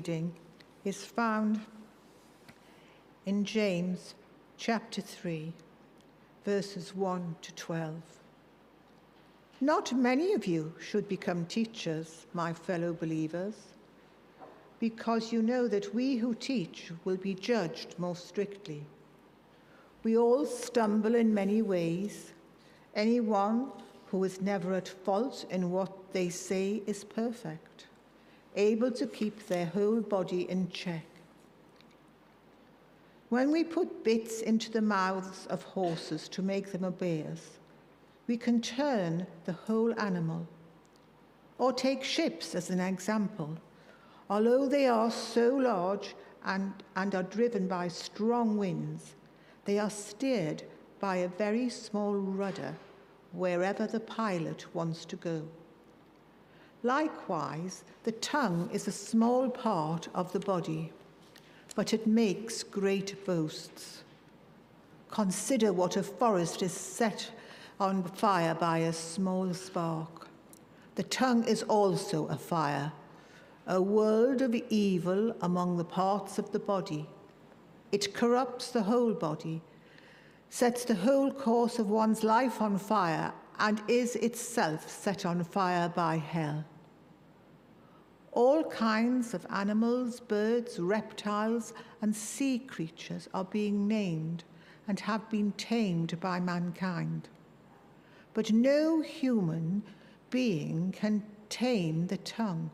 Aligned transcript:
reading 0.00 0.32
is 0.82 1.04
found 1.04 1.60
in 3.26 3.44
James 3.44 4.14
chapter 4.56 5.02
3, 5.02 5.52
verses 6.42 6.96
1 6.96 7.36
to 7.42 7.54
12. 7.54 7.94
Not 9.60 9.92
many 9.92 10.32
of 10.32 10.46
you 10.46 10.72
should 10.80 11.06
become 11.06 11.44
teachers, 11.44 12.24
my 12.32 12.50
fellow 12.50 12.94
believers, 12.94 13.56
because 14.78 15.34
you 15.34 15.42
know 15.42 15.68
that 15.68 15.94
we 15.94 16.16
who 16.16 16.34
teach 16.34 16.90
will 17.04 17.18
be 17.18 17.34
judged 17.34 17.94
more 17.98 18.16
strictly. 18.16 18.82
We 20.02 20.16
all 20.16 20.46
stumble 20.46 21.14
in 21.14 21.34
many 21.34 21.60
ways. 21.60 22.32
Anyone 22.94 23.70
who 24.06 24.24
is 24.24 24.40
never 24.40 24.72
at 24.72 24.88
fault 24.88 25.44
in 25.50 25.70
what 25.70 25.92
they 26.14 26.30
say 26.30 26.82
is 26.86 27.04
perfect, 27.04 27.84
able 28.56 28.90
to 28.92 29.06
keep 29.06 29.46
their 29.46 29.66
whole 29.66 30.00
body 30.00 30.48
in 30.50 30.70
check. 30.70 31.04
When 33.28 33.52
we 33.52 33.62
put 33.62 34.02
bits 34.02 34.40
into 34.40 34.72
the 34.72 34.82
mouths 34.82 35.46
of 35.46 35.62
horses 35.62 36.28
to 36.30 36.42
make 36.42 36.72
them 36.72 36.84
obey 36.84 37.24
us, 37.24 37.58
we 38.26 38.36
can 38.36 38.60
turn 38.60 39.26
the 39.44 39.52
whole 39.52 39.98
animal. 40.00 40.48
Or 41.58 41.72
take 41.72 42.02
ships 42.02 42.54
as 42.54 42.70
an 42.70 42.80
example. 42.80 43.56
Although 44.28 44.66
they 44.66 44.86
are 44.86 45.10
so 45.10 45.56
large 45.56 46.14
and, 46.44 46.72
and 46.96 47.14
are 47.14 47.22
driven 47.22 47.68
by 47.68 47.88
strong 47.88 48.56
winds, 48.56 49.14
they 49.64 49.78
are 49.78 49.90
steered 49.90 50.62
by 50.98 51.16
a 51.16 51.28
very 51.28 51.68
small 51.68 52.14
rudder 52.14 52.74
wherever 53.32 53.86
the 53.86 54.00
pilot 54.00 54.66
wants 54.74 55.04
to 55.04 55.16
go. 55.16 55.46
Likewise, 56.82 57.84
the 58.04 58.12
tongue 58.12 58.70
is 58.72 58.88
a 58.88 58.92
small 58.92 59.50
part 59.50 60.08
of 60.14 60.32
the 60.32 60.40
body 60.40 60.92
but 61.74 61.92
it 61.92 62.06
makes 62.06 62.62
great 62.62 63.24
boasts. 63.24 64.02
Consider 65.10 65.72
what 65.72 65.96
a 65.96 66.02
forest 66.02 66.62
is 66.62 66.72
set 66.72 67.30
on 67.78 68.02
fire 68.02 68.54
by 68.54 68.78
a 68.78 68.92
small 68.92 69.52
spark. 69.54 70.28
The 70.96 71.02
tongue 71.04 71.44
is 71.44 71.62
also 71.64 72.26
a 72.26 72.36
fire, 72.36 72.92
a 73.66 73.80
world 73.80 74.42
of 74.42 74.54
evil 74.68 75.34
among 75.40 75.76
the 75.76 75.84
parts 75.84 76.38
of 76.38 76.52
the 76.52 76.58
body. 76.58 77.08
It 77.92 78.14
corrupts 78.14 78.70
the 78.70 78.82
whole 78.82 79.14
body, 79.14 79.62
sets 80.50 80.84
the 80.84 80.94
whole 80.94 81.32
course 81.32 81.78
of 81.78 81.88
one's 81.88 82.22
life 82.22 82.60
on 82.60 82.78
fire, 82.78 83.32
and 83.60 83.82
is 83.86 84.16
itself 84.16 84.90
set 84.90 85.24
on 85.24 85.44
fire 85.44 85.88
by 85.90 86.16
hell. 86.16 86.64
All 88.32 88.64
kinds 88.64 89.34
of 89.34 89.46
animals, 89.50 90.18
birds, 90.18 90.78
reptiles, 90.78 91.74
and 92.00 92.16
sea 92.16 92.58
creatures 92.58 93.28
are 93.34 93.44
being 93.44 93.86
named 93.86 94.44
and 94.88 94.98
have 95.00 95.28
been 95.28 95.52
tamed 95.52 96.18
by 96.20 96.40
mankind. 96.40 97.28
But 98.32 98.52
no 98.52 99.02
human 99.02 99.82
being 100.30 100.92
can 100.92 101.22
tame 101.48 102.06
the 102.06 102.16
tongue. 102.16 102.70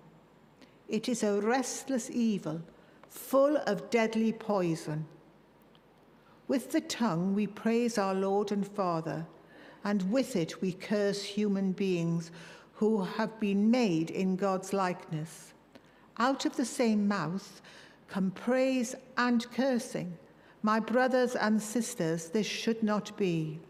It 0.88 1.08
is 1.08 1.22
a 1.22 1.40
restless 1.40 2.10
evil, 2.10 2.62
full 3.08 3.56
of 3.66 3.90
deadly 3.90 4.32
poison. 4.32 5.06
With 6.46 6.70
the 6.70 6.82
tongue 6.82 7.34
we 7.34 7.48
praise 7.48 7.98
our 7.98 8.14
Lord 8.14 8.52
and 8.52 8.66
Father, 8.66 9.26
and 9.86 10.10
with 10.10 10.34
it 10.34 10.60
we 10.60 10.72
curse 10.72 11.22
human 11.22 11.70
beings 11.70 12.32
who 12.74 13.04
have 13.04 13.38
been 13.38 13.70
made 13.70 14.10
in 14.10 14.34
God's 14.34 14.72
likeness. 14.72 15.54
Out 16.18 16.44
of 16.44 16.56
the 16.56 16.64
same 16.64 17.06
mouth 17.06 17.62
come 18.08 18.32
praise 18.32 18.96
and 19.16 19.48
cursing. 19.52 20.18
My 20.62 20.80
brothers 20.80 21.36
and 21.36 21.62
sisters, 21.62 22.30
this 22.30 22.48
should 22.48 22.82
not 22.82 23.16
be. 23.16 23.60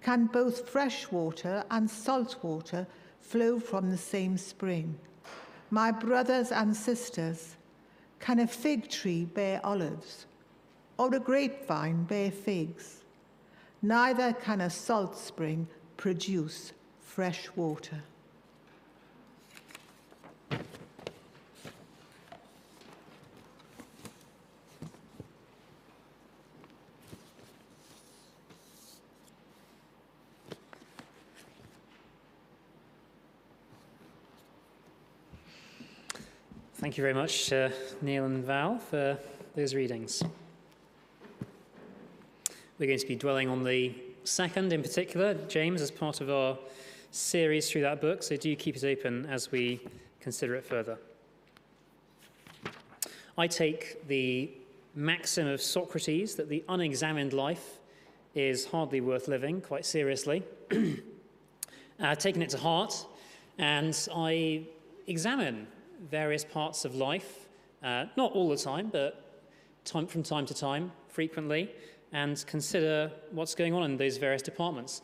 Can 0.00 0.26
both 0.26 0.68
fresh 0.68 1.10
water 1.10 1.64
and 1.72 1.90
salt 1.90 2.36
water 2.42 2.86
flow 3.20 3.58
from 3.58 3.90
the 3.90 3.98
same 3.98 4.38
spring? 4.38 4.96
My 5.70 5.90
brothers 5.90 6.52
and 6.52 6.76
sisters, 6.76 7.56
can 8.20 8.38
a 8.38 8.46
fig 8.46 8.88
tree 8.88 9.24
bear 9.24 9.60
olives, 9.64 10.26
or 10.98 11.12
a 11.12 11.18
grapevine 11.18 12.04
bear 12.04 12.30
figs? 12.30 13.02
Neither 13.86 14.32
can 14.32 14.62
a 14.62 14.68
salt 14.68 15.16
spring 15.16 15.68
produce 15.96 16.72
fresh 16.98 17.48
water. 17.54 18.02
Thank 36.74 36.98
you 36.98 37.02
very 37.02 37.14
much, 37.14 37.52
uh, 37.52 37.68
Neil 38.02 38.24
and 38.24 38.44
Val, 38.44 38.78
for 38.78 39.16
those 39.54 39.76
readings. 39.76 40.24
We're 42.78 42.88
going 42.88 42.98
to 42.98 43.06
be 43.06 43.16
dwelling 43.16 43.48
on 43.48 43.64
the 43.64 43.94
second 44.24 44.70
in 44.70 44.82
particular, 44.82 45.32
James, 45.48 45.80
as 45.80 45.90
part 45.90 46.20
of 46.20 46.28
our 46.28 46.58
series 47.10 47.70
through 47.70 47.80
that 47.80 48.02
book, 48.02 48.22
so 48.22 48.36
do 48.36 48.54
keep 48.54 48.76
it 48.76 48.84
open 48.84 49.24
as 49.30 49.50
we 49.50 49.80
consider 50.20 50.54
it 50.56 50.62
further. 50.66 50.98
I 53.38 53.46
take 53.46 54.06
the 54.08 54.50
maxim 54.94 55.46
of 55.46 55.62
Socrates 55.62 56.34
that 56.34 56.50
the 56.50 56.62
unexamined 56.68 57.32
life 57.32 57.78
is 58.34 58.66
hardly 58.66 59.00
worth 59.00 59.26
living, 59.26 59.62
quite 59.62 59.86
seriously. 59.86 60.42
I've 61.98 62.18
taken 62.18 62.42
it 62.42 62.50
to 62.50 62.58
heart, 62.58 63.06
and 63.56 63.96
I 64.14 64.64
examine 65.06 65.66
various 66.10 66.44
parts 66.44 66.84
of 66.84 66.94
life, 66.94 67.46
uh, 67.82 68.04
not 68.18 68.32
all 68.32 68.50
the 68.50 68.58
time, 68.58 68.90
but 68.92 69.40
time, 69.86 70.06
from 70.06 70.22
time 70.22 70.44
to 70.44 70.52
time, 70.52 70.92
frequently, 71.08 71.70
and 72.16 72.42
consider 72.46 73.12
what's 73.30 73.54
going 73.54 73.74
on 73.74 73.82
in 73.82 73.98
those 73.98 74.16
various 74.16 74.40
departments. 74.40 75.02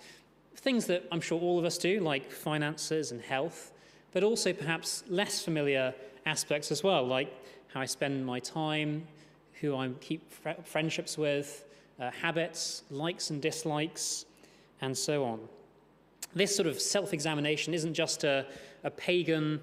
Things 0.57 0.87
that 0.87 1.05
I'm 1.13 1.21
sure 1.21 1.39
all 1.39 1.59
of 1.59 1.65
us 1.67 1.77
do, 1.77 2.01
like 2.01 2.33
finances 2.33 3.13
and 3.13 3.21
health, 3.21 3.71
but 4.13 4.25
also 4.25 4.55
perhaps 4.55 5.05
less 5.11 5.45
familiar 5.45 5.93
aspects 6.25 6.73
as 6.73 6.83
well, 6.83 7.07
like 7.07 7.31
how 7.69 7.81
I 7.83 7.85
spend 7.85 8.25
my 8.25 8.39
time, 8.41 9.07
who 9.61 9.77
I 9.77 9.91
keep 10.01 10.33
fr- 10.33 10.63
friendships 10.65 11.19
with, 11.19 11.67
uh, 12.01 12.11
habits, 12.13 12.85
likes 12.91 13.29
and 13.29 13.43
dislikes, 13.43 14.25
and 14.81 14.97
so 14.97 15.23
on. 15.23 15.41
This 16.35 16.57
sort 16.57 16.67
of 16.67 16.81
self 16.81 17.13
examination 17.13 17.75
isn't 17.75 17.93
just 17.93 18.25
a, 18.25 18.47
a 18.85 18.91
pagan 18.91 19.61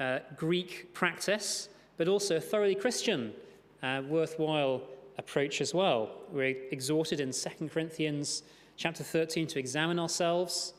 uh, 0.00 0.18
Greek 0.36 0.92
practice, 0.92 1.68
but 1.98 2.08
also 2.08 2.38
a 2.38 2.40
thoroughly 2.40 2.74
Christian, 2.74 3.32
uh, 3.80 4.02
worthwhile 4.08 4.82
approach 5.18 5.60
as 5.60 5.74
well. 5.74 6.10
We're 6.30 6.56
exhorted 6.70 7.20
in 7.20 7.32
2 7.32 7.68
Corinthians 7.68 8.42
chapter 8.76 9.04
13 9.04 9.46
to 9.48 9.58
examine 9.58 9.98
ourselves. 9.98 10.74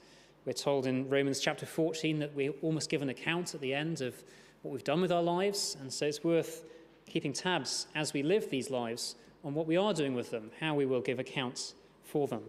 We're 0.45 0.53
told 0.53 0.87
in 0.87 1.09
Romans 1.09 1.39
chapter 1.39 1.65
14 1.65 2.19
that 2.19 2.33
we 2.33 2.49
almost 2.49 2.89
give 2.89 3.01
an 3.01 3.09
account 3.09 3.53
at 3.53 3.61
the 3.61 3.73
end 3.73 4.01
of 4.01 4.15
what 4.63 4.71
we've 4.71 4.83
done 4.83 5.01
with 5.01 5.11
our 5.11 5.21
lives, 5.21 5.77
and 5.79 5.91
so 5.91 6.05
it's 6.05 6.23
worth 6.23 6.63
keeping 7.07 7.33
tabs 7.33 7.87
as 7.95 8.13
we 8.13 8.23
live 8.23 8.49
these 8.49 8.69
lives 8.69 9.15
on 9.43 9.53
what 9.53 9.67
we 9.67 9.77
are 9.77 9.93
doing 9.93 10.15
with 10.15 10.31
them, 10.31 10.51
how 10.59 10.73
we 10.73 10.85
will 10.85 11.01
give 11.01 11.19
accounts 11.19 11.75
for 12.03 12.27
them. 12.27 12.43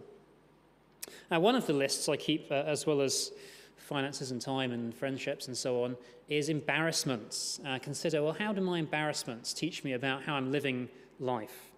Now, 1.29 1.39
one 1.39 1.55
of 1.55 1.67
the 1.67 1.73
lists 1.73 2.07
I 2.07 2.17
keep, 2.17 2.51
uh, 2.51 2.55
as 2.65 2.85
well 2.85 3.01
as 3.01 3.31
finances 3.77 4.31
and 4.31 4.41
time 4.41 4.71
and 4.71 4.93
friendships 4.95 5.47
and 5.47 5.57
so 5.57 5.83
on, 5.83 5.97
is 6.29 6.49
embarrassments. 6.49 7.59
Uh, 7.65 7.79
consider, 7.79 8.23
well, 8.23 8.33
how 8.33 8.53
do 8.53 8.61
my 8.61 8.79
embarrassments 8.79 9.53
teach 9.53 9.83
me 9.83 9.93
about 9.93 10.23
how 10.23 10.35
I'm 10.35 10.51
living 10.51 10.89
life? 11.19 11.72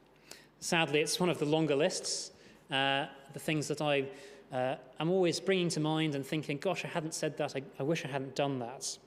Sadly, 0.59 1.01
it's 1.01 1.19
one 1.19 1.29
of 1.29 1.39
the 1.39 1.45
longer 1.45 1.75
lists, 1.75 2.31
uh, 2.71 3.05
the 3.33 3.39
things 3.39 3.67
that 3.67 3.81
I 3.81 4.07
uh, 4.51 4.75
am 4.99 5.11
always 5.11 5.39
bringing 5.39 5.69
to 5.69 5.79
mind 5.79 6.15
and 6.15 6.25
thinking, 6.25 6.57
gosh, 6.57 6.85
I 6.85 6.87
hadn't 6.87 7.13
said 7.13 7.37
that, 7.37 7.55
I, 7.55 7.61
I 7.79 7.83
wish 7.83 8.05
I 8.05 8.07
hadn't 8.07 8.35
done 8.35 8.59
that. 8.59 8.97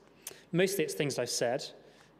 Mostly 0.51 0.83
it's 0.83 0.93
things 0.93 1.19
I've 1.19 1.29
said, 1.29 1.65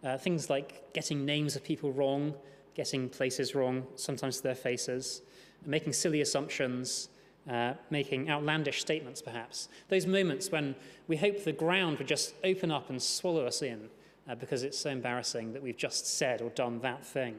uh, 0.04 0.18
things 0.18 0.50
like 0.50 0.94
getting 0.94 1.26
names 1.26 1.56
of 1.56 1.64
people 1.64 1.92
wrong, 1.92 2.34
getting 2.76 3.10
places 3.10 3.56
wrong, 3.56 3.86
sometimes 3.96 4.38
to 4.38 4.44
their 4.44 4.56
faces, 4.56 5.22
making 5.66 5.94
silly 5.94 6.22
assumptions, 6.22 7.10
uh, 7.50 7.74
making 7.90 8.30
outlandish 8.30 8.82
statements, 8.82 9.22
perhaps. 9.22 9.70
Those 9.88 10.06
moments 10.06 10.52
when 10.52 10.76
we 11.08 11.18
hope 11.18 11.44
the 11.44 11.52
ground 11.52 11.98
would 11.98 12.08
just 12.08 12.34
open 12.44 12.72
up 12.72 12.90
and 12.90 13.02
swallow 13.02 13.46
us 13.46 13.62
in 13.62 13.90
uh, 14.30 14.36
because 14.36 14.64
it's 14.64 14.78
so 14.78 14.90
embarrassing 14.90 15.54
that 15.54 15.62
we've 15.62 15.78
just 15.78 16.18
said 16.18 16.42
or 16.42 16.50
done 16.52 16.80
that 16.82 17.06
thing. 17.06 17.36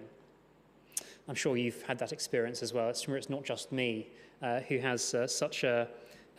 I'm 1.31 1.37
sure 1.37 1.57
you've 1.57 1.83
had 1.83 1.97
that 2.01 2.11
experience 2.11 2.61
as 2.61 2.75
well. 2.75 2.89
It's, 2.89 3.07
not 3.31 3.45
just 3.45 3.71
me 3.71 4.09
uh, 4.43 4.59
who 4.63 4.79
has 4.79 5.15
uh, 5.15 5.29
such 5.29 5.63
a, 5.63 5.87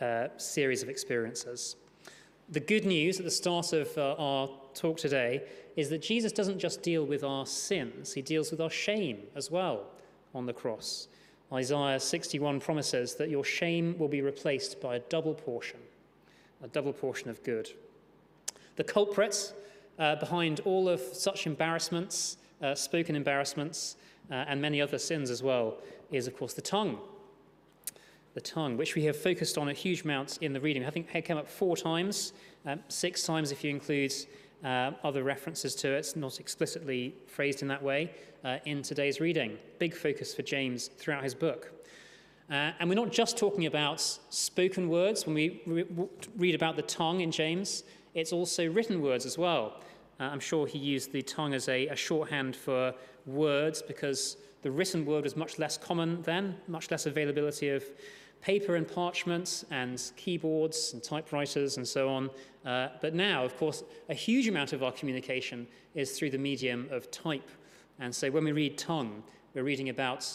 a 0.02 0.28
series 0.36 0.82
of 0.82 0.90
experiences. 0.90 1.76
The 2.50 2.60
good 2.60 2.84
news 2.84 3.18
at 3.18 3.24
the 3.24 3.30
start 3.30 3.72
of 3.72 3.96
uh, 3.96 4.16
our 4.18 4.50
talk 4.74 4.98
today 4.98 5.44
is 5.76 5.88
that 5.88 6.02
Jesus 6.02 6.30
doesn't 6.30 6.58
just 6.58 6.82
deal 6.82 7.06
with 7.06 7.24
our 7.24 7.46
sins, 7.46 8.12
he 8.12 8.20
deals 8.20 8.50
with 8.50 8.60
our 8.60 8.68
shame 8.68 9.22
as 9.34 9.50
well 9.50 9.86
on 10.34 10.44
the 10.44 10.52
cross. 10.52 11.08
Isaiah 11.50 11.98
61 11.98 12.60
promises 12.60 13.14
that 13.14 13.30
your 13.30 13.44
shame 13.44 13.96
will 13.96 14.08
be 14.08 14.20
replaced 14.20 14.78
by 14.82 14.96
a 14.96 15.00
double 15.00 15.32
portion, 15.32 15.80
a 16.62 16.68
double 16.68 16.92
portion 16.92 17.30
of 17.30 17.42
good. 17.44 17.70
The 18.76 18.84
culprit 18.84 19.54
uh, 19.98 20.16
behind 20.16 20.60
all 20.66 20.86
of 20.86 21.00
such 21.00 21.46
embarrassments, 21.46 22.36
uh, 22.60 22.74
spoken 22.74 23.16
embarrassments, 23.16 23.96
uh, 24.32 24.46
and 24.48 24.60
many 24.60 24.80
other 24.80 24.98
sins 24.98 25.30
as 25.30 25.44
well, 25.44 25.76
is 26.10 26.26
of 26.26 26.36
course 26.36 26.54
the 26.54 26.62
tongue 26.62 26.98
the 28.34 28.40
tongue, 28.40 28.76
which 28.76 28.94
we 28.94 29.04
have 29.04 29.16
focused 29.16 29.58
on 29.58 29.68
a 29.68 29.72
huge 29.72 30.04
amount 30.04 30.38
in 30.40 30.52
the 30.52 30.60
reading. 30.60 30.84
I 30.86 30.90
think 30.90 31.08
it 31.14 31.24
came 31.24 31.36
up 31.36 31.48
four 31.48 31.76
times, 31.76 32.32
um, 32.64 32.80
six 32.88 33.24
times 33.24 33.52
if 33.52 33.62
you 33.62 33.70
include 33.70 34.12
uh, 34.64 34.92
other 35.04 35.22
references 35.22 35.74
to 35.76 35.92
it, 35.92 36.12
not 36.16 36.40
explicitly 36.40 37.14
phrased 37.26 37.62
in 37.62 37.68
that 37.68 37.82
way, 37.82 38.10
uh, 38.44 38.58
in 38.64 38.82
today's 38.82 39.20
reading. 39.20 39.58
Big 39.78 39.94
focus 39.94 40.34
for 40.34 40.42
James 40.42 40.88
throughout 40.88 41.22
his 41.22 41.34
book. 41.34 41.72
Uh, 42.50 42.72
and 42.78 42.88
we're 42.88 42.94
not 42.94 43.12
just 43.12 43.36
talking 43.36 43.66
about 43.66 44.00
spoken 44.00 44.88
words 44.88 45.26
when 45.26 45.34
we 45.34 45.62
re- 45.66 45.86
read 46.36 46.54
about 46.54 46.76
the 46.76 46.82
tongue 46.82 47.20
in 47.20 47.30
James, 47.30 47.84
it's 48.14 48.32
also 48.32 48.68
written 48.70 49.00
words 49.00 49.26
as 49.26 49.38
well. 49.38 49.80
Uh, 50.20 50.24
I'm 50.24 50.40
sure 50.40 50.66
he 50.66 50.78
used 50.78 51.12
the 51.12 51.22
tongue 51.22 51.54
as 51.54 51.68
a, 51.68 51.88
a 51.88 51.96
shorthand 51.96 52.54
for 52.54 52.94
words 53.26 53.82
because 53.82 54.36
the 54.62 54.70
written 54.70 55.04
word 55.04 55.24
was 55.24 55.36
much 55.36 55.58
less 55.58 55.76
common 55.76 56.22
then, 56.22 56.56
much 56.68 56.90
less 56.90 57.06
availability 57.06 57.68
of 57.68 57.84
paper 58.40 58.74
and 58.74 58.88
parchment 58.88 59.64
and 59.70 60.10
keyboards 60.16 60.92
and 60.92 61.02
typewriters 61.02 61.76
and 61.76 61.86
so 61.86 62.08
on. 62.08 62.30
Uh, 62.66 62.88
but 63.00 63.14
now, 63.14 63.44
of 63.44 63.56
course, 63.56 63.84
a 64.08 64.14
huge 64.14 64.48
amount 64.48 64.72
of 64.72 64.82
our 64.82 64.92
communication 64.92 65.66
is 65.94 66.18
through 66.18 66.30
the 66.30 66.38
medium 66.38 66.88
of 66.90 67.10
type. 67.10 67.48
And 67.98 68.14
so 68.14 68.30
when 68.30 68.44
we 68.44 68.52
read 68.52 68.76
tongue, 68.76 69.22
we're 69.54 69.62
reading 69.62 69.88
about 69.88 70.26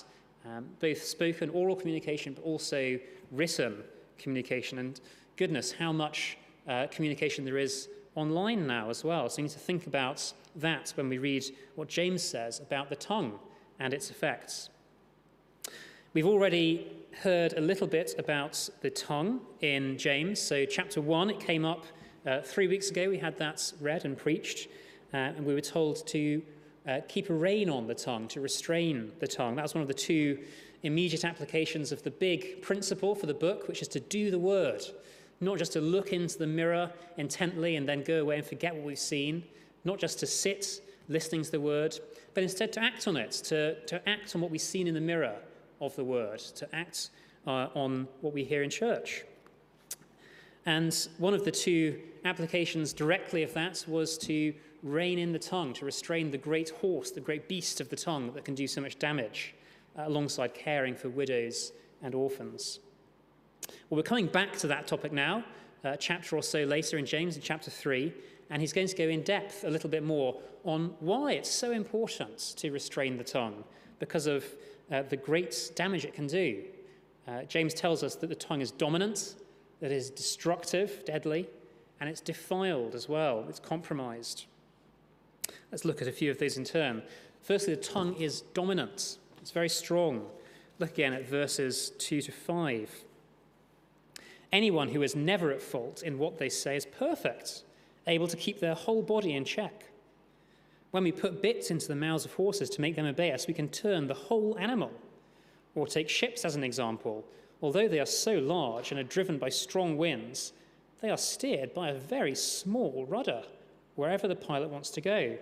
um, 0.45 0.65
both 0.79 1.03
spoken 1.03 1.49
oral 1.49 1.75
communication, 1.75 2.33
but 2.33 2.43
also 2.43 2.97
written 3.31 3.83
communication. 4.17 4.79
And 4.79 4.99
goodness, 5.35 5.71
how 5.71 5.91
much 5.91 6.37
uh, 6.67 6.87
communication 6.89 7.43
there 7.43 7.57
is 7.57 7.89
online 8.17 8.65
now 8.65 8.89
as 8.89 9.03
well. 9.03 9.29
So 9.29 9.37
we 9.37 9.43
need 9.43 9.51
to 9.51 9.59
think 9.59 9.87
about 9.87 10.33
that 10.55 10.91
when 10.95 11.07
we 11.07 11.19
read 11.19 11.45
what 11.75 11.87
James 11.87 12.23
says 12.23 12.59
about 12.59 12.89
the 12.89 12.95
tongue 12.95 13.39
and 13.79 13.93
its 13.93 14.09
effects. 14.09 14.69
We've 16.13 16.25
already 16.25 16.87
heard 17.21 17.53
a 17.53 17.61
little 17.61 17.87
bit 17.87 18.15
about 18.17 18.69
the 18.81 18.89
tongue 18.89 19.41
in 19.61 19.97
James. 19.97 20.41
So, 20.41 20.65
chapter 20.65 20.99
1, 20.99 21.29
it 21.29 21.39
came 21.39 21.63
up 21.63 21.85
uh, 22.25 22.41
three 22.41 22.67
weeks 22.67 22.89
ago. 22.89 23.09
We 23.09 23.19
had 23.19 23.37
that 23.37 23.71
read 23.79 24.03
and 24.05 24.17
preached, 24.17 24.67
uh, 25.13 25.17
and 25.17 25.45
we 25.45 25.53
were 25.53 25.61
told 25.61 26.07
to 26.07 26.41
uh, 26.87 27.01
keep 27.07 27.29
a 27.29 27.33
rein 27.33 27.69
on 27.69 27.85
the 27.85 27.93
tongue, 27.93 28.27
to 28.29 28.41
restrain 28.41 29.11
the 29.19 29.27
tongue. 29.27 29.55
That 29.55 29.63
was 29.63 29.75
one 29.75 29.81
of 29.81 29.87
the 29.87 29.93
two 29.93 30.39
immediate 30.83 31.25
applications 31.25 31.91
of 31.91 32.03
the 32.03 32.11
big 32.11 32.61
principle 32.61 33.13
for 33.13 33.25
the 33.25 33.33
book, 33.33 33.67
which 33.67 33.81
is 33.81 33.87
to 33.89 33.99
do 33.99 34.31
the 34.31 34.39
word, 34.39 34.83
not 35.39 35.57
just 35.57 35.73
to 35.73 35.81
look 35.81 36.13
into 36.13 36.37
the 36.37 36.47
mirror 36.47 36.91
intently 37.17 37.75
and 37.75 37.87
then 37.87 38.03
go 38.03 38.21
away 38.21 38.37
and 38.37 38.45
forget 38.45 38.73
what 38.75 38.83
we've 38.83 38.97
seen, 38.97 39.43
not 39.85 39.99
just 39.99 40.19
to 40.19 40.25
sit 40.25 40.81
listening 41.09 41.43
to 41.43 41.51
the 41.51 41.59
word, 41.59 41.97
but 42.33 42.43
instead 42.43 42.73
to 42.73 42.83
act 42.83 43.07
on 43.07 43.17
it, 43.17 43.31
to, 43.31 43.79
to 43.85 44.09
act 44.09 44.35
on 44.35 44.41
what 44.41 44.51
we've 44.51 44.61
seen 44.61 44.87
in 44.87 44.93
the 44.93 45.01
mirror 45.01 45.35
of 45.79 45.95
the 45.95 46.03
word, 46.03 46.39
to 46.39 46.75
act 46.75 47.09
uh, 47.45 47.67
on 47.75 48.07
what 48.21 48.33
we 48.33 48.43
hear 48.43 48.63
in 48.63 48.69
church. 48.69 49.23
And 50.65 51.07
one 51.17 51.33
of 51.33 51.45
the 51.45 51.51
two 51.51 51.99
applications 52.25 52.91
directly 52.91 53.43
of 53.43 53.53
that 53.53 53.85
was 53.87 54.17
to 54.19 54.53
rein 54.83 55.17
in 55.17 55.31
the 55.31 55.39
tongue, 55.39 55.73
to 55.73 55.85
restrain 55.85 56.29
the 56.29 56.37
great 56.37 56.69
horse, 56.69 57.11
the 57.11 57.21
great 57.21 57.47
beast 57.47 57.79
of 57.79 57.89
the 57.89 57.95
tongue 57.95 58.33
that 58.33 58.43
can 58.43 58.53
do 58.53 58.67
so 58.67 58.81
much 58.81 58.99
damage, 58.99 59.55
uh, 59.97 60.03
alongside 60.05 60.53
caring 60.53 60.95
for 60.95 61.09
widows 61.09 61.71
and 62.01 62.13
orphans. 62.13 62.79
Well, 63.89 63.97
we're 63.97 64.03
coming 64.03 64.27
back 64.27 64.57
to 64.57 64.67
that 64.67 64.87
topic 64.87 65.11
now, 65.11 65.43
a 65.83 65.97
chapter 65.97 66.35
or 66.35 66.43
so 66.43 66.63
later 66.63 66.97
in 66.97 67.05
James, 67.05 67.35
in 67.35 67.41
chapter 67.41 67.71
3, 67.71 68.13
and 68.49 68.61
he's 68.61 68.73
going 68.73 68.87
to 68.87 68.95
go 68.95 69.05
in 69.05 69.23
depth 69.23 69.63
a 69.63 69.69
little 69.69 69.89
bit 69.89 70.03
more 70.03 70.39
on 70.63 70.93
why 70.99 71.33
it's 71.33 71.49
so 71.49 71.71
important 71.71 72.37
to 72.57 72.71
restrain 72.71 73.17
the 73.17 73.23
tongue, 73.23 73.63
because 73.99 74.27
of 74.27 74.45
uh, 74.91 75.03
the 75.03 75.17
great 75.17 75.71
damage 75.75 76.05
it 76.05 76.13
can 76.13 76.27
do. 76.27 76.63
Uh, 77.27 77.43
James 77.43 77.73
tells 77.73 78.03
us 78.03 78.15
that 78.15 78.27
the 78.27 78.35
tongue 78.35 78.61
is 78.61 78.71
dominant, 78.71 79.35
that 79.79 79.91
it 79.91 79.95
is 79.95 80.09
destructive, 80.09 81.03
deadly, 81.05 81.47
and 81.99 82.09
it's 82.09 82.21
defiled 82.21 82.95
as 82.95 83.09
well, 83.09 83.45
it's 83.49 83.59
compromised. 83.59 84.45
Let's 85.71 85.85
look 85.85 86.01
at 86.01 86.07
a 86.07 86.11
few 86.11 86.31
of 86.31 86.39
these 86.39 86.57
in 86.57 86.63
turn. 86.63 87.03
Firstly, 87.41 87.75
the 87.75 87.81
tongue 87.81 88.15
is 88.15 88.41
dominant, 88.53 89.17
it's 89.41 89.51
very 89.51 89.69
strong. 89.69 90.25
Look 90.79 90.91
again 90.91 91.13
at 91.13 91.27
verses 91.27 91.91
2 91.97 92.21
to 92.21 92.31
5. 92.31 93.03
Anyone 94.51 94.89
who 94.89 95.01
is 95.01 95.15
never 95.15 95.51
at 95.51 95.61
fault 95.61 96.03
in 96.03 96.17
what 96.17 96.37
they 96.37 96.49
say 96.49 96.75
is 96.75 96.85
perfect, 96.85 97.63
able 98.07 98.27
to 98.27 98.37
keep 98.37 98.59
their 98.59 98.75
whole 98.75 99.01
body 99.01 99.33
in 99.33 99.43
check. 99.43 99.85
When 100.91 101.03
we 101.03 101.11
put 101.11 101.41
bits 101.41 101.69
into 101.69 101.87
the 101.87 101.95
mouths 101.95 102.25
of 102.25 102.33
horses 102.33 102.69
to 102.71 102.81
make 102.81 102.95
them 102.95 103.05
obey 103.05 103.31
us, 103.31 103.47
we 103.47 103.53
can 103.53 103.67
turn 103.67 104.07
the 104.07 104.13
whole 104.13 104.57
animal. 104.57 104.91
Or 105.75 105.85
take 105.85 106.09
ships 106.09 106.45
as 106.45 106.55
an 106.55 106.63
example. 106.63 107.25
Although 107.61 107.87
they 107.87 107.99
are 107.99 108.05
so 108.05 108.33
large 108.35 108.91
and 108.91 108.99
are 108.99 109.03
driven 109.03 109.37
by 109.37 109.49
strong 109.49 109.97
winds, 109.97 110.53
they 111.01 111.09
are 111.09 111.17
steered 111.17 111.73
by 111.73 111.89
a 111.89 111.99
very 111.99 112.35
small 112.35 113.05
rudder 113.07 113.43
wherever 113.95 114.27
the 114.27 114.35
pilot 114.35 114.69
wants 114.69 114.89
to 114.91 115.01
go. 115.01 115.37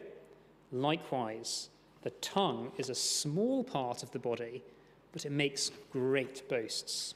Likewise, 0.71 1.69
the 2.01 2.09
tongue 2.21 2.71
is 2.77 2.89
a 2.89 2.95
small 2.95 3.63
part 3.63 4.03
of 4.03 4.11
the 4.11 4.19
body, 4.19 4.63
but 5.11 5.25
it 5.25 5.31
makes 5.31 5.71
great 5.91 6.47
boasts. 6.49 7.15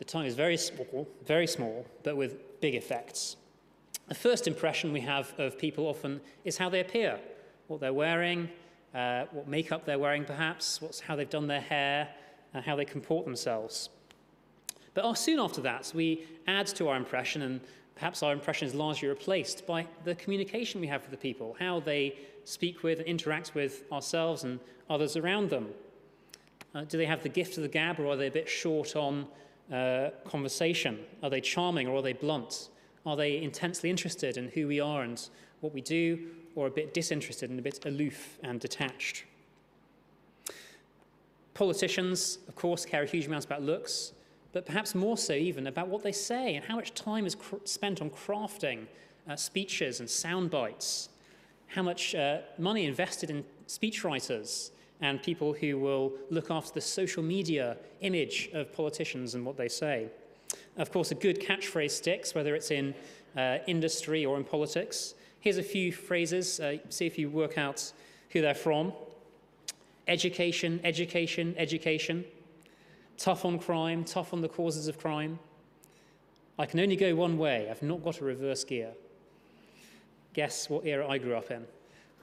The 0.00 0.06
tongue 0.06 0.24
is 0.24 0.34
very 0.34 0.56
small, 0.56 1.06
very 1.26 1.46
small, 1.46 1.84
but 2.04 2.16
with 2.16 2.60
big 2.62 2.74
effects. 2.74 3.36
The 4.08 4.14
first 4.14 4.48
impression 4.48 4.94
we 4.94 5.00
have 5.02 5.34
of 5.38 5.58
people 5.58 5.86
often 5.86 6.22
is 6.42 6.56
how 6.56 6.70
they 6.70 6.80
appear, 6.80 7.20
what 7.68 7.80
they're 7.80 7.92
wearing, 7.92 8.48
uh, 8.94 9.26
what 9.30 9.46
makeup 9.46 9.84
they're 9.84 9.98
wearing, 9.98 10.24
perhaps, 10.24 10.80
what's, 10.80 11.00
how 11.00 11.16
they've 11.16 11.28
done 11.28 11.46
their 11.46 11.60
hair, 11.60 12.08
uh, 12.54 12.62
how 12.62 12.76
they 12.76 12.86
comport 12.86 13.26
themselves. 13.26 13.90
But 14.94 15.12
soon 15.16 15.38
after 15.38 15.60
that, 15.60 15.92
we 15.94 16.26
add 16.46 16.66
to 16.68 16.88
our 16.88 16.96
impression, 16.96 17.42
and 17.42 17.60
perhaps 17.94 18.22
our 18.22 18.32
impression 18.32 18.66
is 18.66 18.74
largely 18.74 19.06
replaced 19.06 19.66
by 19.66 19.86
the 20.04 20.14
communication 20.14 20.80
we 20.80 20.86
have 20.86 21.02
with 21.02 21.10
the 21.10 21.18
people, 21.18 21.56
how 21.60 21.78
they 21.78 22.16
speak 22.44 22.82
with 22.82 23.00
and 23.00 23.06
interact 23.06 23.54
with 23.54 23.84
ourselves 23.92 24.44
and 24.44 24.60
others 24.88 25.18
around 25.18 25.50
them. 25.50 25.68
Uh, 26.74 26.84
do 26.84 26.96
they 26.96 27.04
have 27.04 27.22
the 27.22 27.28
gift 27.28 27.58
of 27.58 27.64
the 27.64 27.68
gab, 27.68 28.00
or 28.00 28.06
are 28.06 28.16
they 28.16 28.28
a 28.28 28.30
bit 28.30 28.48
short 28.48 28.96
on 28.96 29.26
uh, 29.72 30.10
conversation? 30.24 30.98
Are 31.22 31.30
they 31.30 31.40
charming, 31.40 31.88
or 31.88 31.96
are 31.96 32.02
they 32.02 32.12
blunt? 32.12 32.68
Are 33.06 33.16
they 33.16 33.42
intensely 33.42 33.90
interested 33.90 34.36
in 34.36 34.48
who 34.48 34.66
we 34.66 34.80
are 34.80 35.02
and 35.02 35.20
what 35.60 35.72
we 35.72 35.80
do, 35.80 36.28
or 36.54 36.66
a 36.66 36.70
bit 36.70 36.92
disinterested 36.92 37.50
and 37.50 37.58
a 37.58 37.62
bit 37.62 37.84
aloof 37.86 38.38
and 38.42 38.60
detached? 38.60 39.24
Politicians, 41.54 42.38
of 42.48 42.54
course, 42.54 42.84
care 42.84 43.02
a 43.02 43.06
huge 43.06 43.26
amount 43.26 43.44
about 43.44 43.62
looks, 43.62 44.12
but 44.52 44.66
perhaps 44.66 44.94
more 44.94 45.16
so 45.16 45.32
even 45.32 45.66
about 45.66 45.88
what 45.88 46.02
they 46.02 46.12
say 46.12 46.56
and 46.56 46.64
how 46.64 46.76
much 46.76 46.94
time 46.94 47.26
is 47.26 47.36
spent 47.64 48.00
on 48.00 48.10
crafting 48.10 48.86
uh, 49.28 49.36
speeches 49.36 50.00
and 50.00 50.08
sound 50.08 50.50
bites, 50.50 51.10
how 51.66 51.82
much 51.82 52.14
uh, 52.14 52.38
money 52.58 52.84
invested 52.84 53.30
in 53.30 53.44
speechwriters 53.68 54.70
and 55.00 55.22
people 55.22 55.52
who 55.52 55.78
will 55.78 56.12
look 56.30 56.50
after 56.50 56.72
the 56.72 56.80
social 56.80 57.22
media 57.22 57.76
image 58.00 58.50
of 58.52 58.72
politicians 58.72 59.34
and 59.34 59.44
what 59.44 59.56
they 59.56 59.68
say. 59.68 60.08
Of 60.76 60.92
course, 60.92 61.10
a 61.10 61.14
good 61.14 61.40
catchphrase 61.40 61.92
sticks, 61.92 62.34
whether 62.34 62.54
it's 62.54 62.70
in 62.70 62.94
uh, 63.36 63.58
industry 63.66 64.26
or 64.26 64.36
in 64.36 64.44
politics. 64.44 65.14
Here's 65.40 65.58
a 65.58 65.62
few 65.62 65.92
phrases, 65.92 66.60
uh, 66.60 66.76
see 66.88 67.06
if 67.06 67.18
you 67.18 67.30
work 67.30 67.56
out 67.56 67.92
who 68.30 68.40
they're 68.40 68.54
from 68.54 68.92
education, 70.10 70.80
education, 70.82 71.54
education. 71.56 72.24
Tough 73.16 73.44
on 73.44 73.58
crime, 73.58 74.04
tough 74.04 74.34
on 74.34 74.40
the 74.40 74.48
causes 74.48 74.88
of 74.88 74.98
crime. 74.98 75.38
I 76.58 76.66
can 76.66 76.80
only 76.80 76.96
go 76.96 77.14
one 77.14 77.38
way, 77.38 77.68
I've 77.70 77.82
not 77.82 78.02
got 78.02 78.20
a 78.20 78.24
reverse 78.24 78.64
gear. 78.64 78.90
Guess 80.34 80.68
what 80.68 80.84
era 80.84 81.08
I 81.08 81.18
grew 81.18 81.36
up 81.36 81.50
in? 81.50 81.64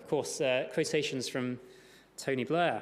Of 0.01 0.07
course, 0.10 0.41
uh, 0.41 0.67
quotations 0.74 1.27
from 1.27 1.60
Tony 2.17 2.43
Blair. 2.43 2.81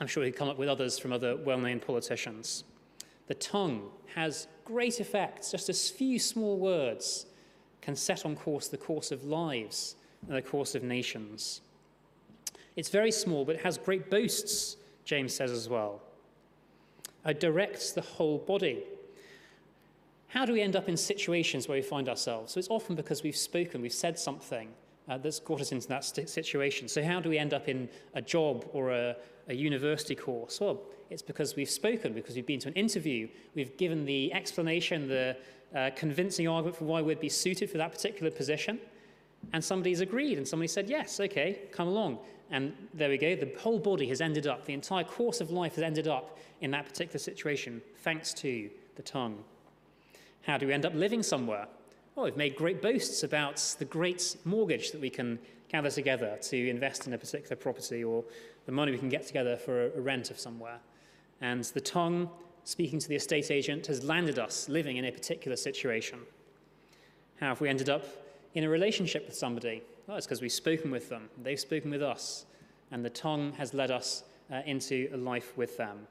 I'm 0.00 0.06
sure 0.06 0.24
he'd 0.24 0.36
come 0.36 0.48
up 0.48 0.58
with 0.58 0.68
others 0.68 0.98
from 0.98 1.12
other 1.12 1.36
well 1.36 1.58
known 1.58 1.80
politicians. 1.80 2.64
The 3.26 3.34
tongue 3.34 3.90
has 4.14 4.46
great 4.64 5.00
effects. 5.00 5.50
Just 5.50 5.68
a 5.68 5.74
few 5.74 6.18
small 6.18 6.58
words 6.58 7.26
can 7.80 7.96
set 7.96 8.24
on 8.24 8.36
course 8.36 8.68
the 8.68 8.76
course 8.76 9.10
of 9.10 9.24
lives 9.24 9.96
and 10.26 10.36
the 10.36 10.42
course 10.42 10.74
of 10.74 10.82
nations. 10.82 11.60
It's 12.76 12.88
very 12.88 13.12
small, 13.12 13.44
but 13.44 13.56
it 13.56 13.62
has 13.62 13.78
great 13.78 14.10
boasts, 14.10 14.76
James 15.04 15.34
says 15.34 15.50
as 15.50 15.68
well. 15.68 16.02
It 17.24 17.40
directs 17.40 17.92
the 17.92 18.02
whole 18.02 18.38
body. 18.38 18.84
how 20.28 20.44
do 20.44 20.52
we 20.52 20.60
end 20.60 20.74
up 20.74 20.88
in 20.88 20.96
situations 20.96 21.68
where 21.68 21.76
we 21.76 21.82
find 21.82 22.08
ourselves? 22.08 22.52
So 22.52 22.58
it's 22.58 22.68
often 22.68 22.96
because 22.96 23.22
we've 23.22 23.36
spoken, 23.36 23.80
we've 23.80 23.92
said 23.92 24.18
something 24.18 24.68
uh, 25.08 25.18
that's 25.18 25.40
got 25.40 25.60
us 25.60 25.72
into 25.72 25.88
that 25.88 26.04
situation. 26.04 26.88
So, 26.88 27.02
how 27.02 27.20
do 27.20 27.28
we 27.28 27.38
end 27.38 27.52
up 27.52 27.68
in 27.68 27.88
a 28.14 28.22
job 28.22 28.66
or 28.72 28.90
a, 28.90 29.16
a 29.48 29.54
university 29.54 30.14
course? 30.14 30.60
Well, 30.60 30.80
it's 31.10 31.22
because 31.22 31.56
we've 31.56 31.70
spoken, 31.70 32.12
because 32.12 32.34
we've 32.34 32.46
been 32.46 32.60
to 32.60 32.68
an 32.68 32.74
interview, 32.74 33.28
we've 33.54 33.76
given 33.76 34.04
the 34.04 34.32
explanation, 34.32 35.06
the 35.08 35.36
uh, 35.74 35.90
convincing 35.94 36.48
argument 36.48 36.76
for 36.76 36.84
why 36.84 37.02
we'd 37.02 37.20
be 37.20 37.28
suited 37.28 37.70
for 37.70 37.78
that 37.78 37.92
particular 37.92 38.30
position, 38.30 38.80
and 39.52 39.62
somebody's 39.62 40.00
agreed, 40.00 40.38
and 40.38 40.48
somebody 40.48 40.68
said, 40.68 40.88
Yes, 40.88 41.20
okay, 41.20 41.60
come 41.70 41.88
along. 41.88 42.18
And 42.50 42.72
there 42.92 43.08
we 43.08 43.18
go, 43.18 43.34
the 43.34 43.52
whole 43.58 43.78
body 43.78 44.06
has 44.08 44.20
ended 44.20 44.46
up, 44.46 44.64
the 44.64 44.74
entire 44.74 45.04
course 45.04 45.40
of 45.40 45.50
life 45.50 45.74
has 45.74 45.82
ended 45.82 46.08
up 46.08 46.38
in 46.60 46.70
that 46.70 46.86
particular 46.86 47.18
situation, 47.18 47.82
thanks 47.98 48.32
to 48.34 48.70
the 48.96 49.02
tongue. 49.02 49.42
How 50.42 50.58
do 50.58 50.66
we 50.66 50.72
end 50.72 50.86
up 50.86 50.94
living 50.94 51.22
somewhere? 51.22 51.66
Well, 52.14 52.26
we've 52.26 52.36
made 52.36 52.54
great 52.54 52.80
boasts 52.80 53.24
about 53.24 53.56
the 53.80 53.84
great 53.84 54.36
mortgage 54.44 54.92
that 54.92 55.00
we 55.00 55.10
can 55.10 55.36
gather 55.68 55.90
together 55.90 56.38
to 56.42 56.68
invest 56.68 57.08
in 57.08 57.12
a 57.12 57.18
particular 57.18 57.56
property 57.56 58.04
or 58.04 58.22
the 58.66 58.72
money 58.72 58.92
we 58.92 58.98
can 58.98 59.08
get 59.08 59.26
together 59.26 59.56
for 59.56 59.86
a 59.86 60.00
rent 60.00 60.30
of 60.30 60.38
somewhere. 60.38 60.78
And 61.40 61.64
the 61.64 61.80
tongue, 61.80 62.30
speaking 62.62 63.00
to 63.00 63.08
the 63.08 63.16
estate 63.16 63.50
agent, 63.50 63.88
has 63.88 64.04
landed 64.04 64.38
us 64.38 64.68
living 64.68 64.96
in 64.96 65.04
a 65.06 65.10
particular 65.10 65.56
situation. 65.56 66.20
How 67.40 67.48
have 67.48 67.60
we 67.60 67.68
ended 67.68 67.88
up 67.88 68.04
in 68.54 68.62
a 68.62 68.68
relationship 68.68 69.26
with 69.26 69.34
somebody? 69.34 69.82
Well, 70.06 70.16
it's 70.16 70.24
because 70.24 70.40
we've 70.40 70.52
spoken 70.52 70.92
with 70.92 71.08
them, 71.08 71.28
they've 71.42 71.58
spoken 71.58 71.90
with 71.90 72.02
us, 72.02 72.46
and 72.92 73.04
the 73.04 73.10
tongue 73.10 73.54
has 73.54 73.74
led 73.74 73.90
us 73.90 74.22
uh, 74.52 74.60
into 74.66 75.10
a 75.12 75.16
life 75.16 75.58
with 75.58 75.76
them. 75.78 76.06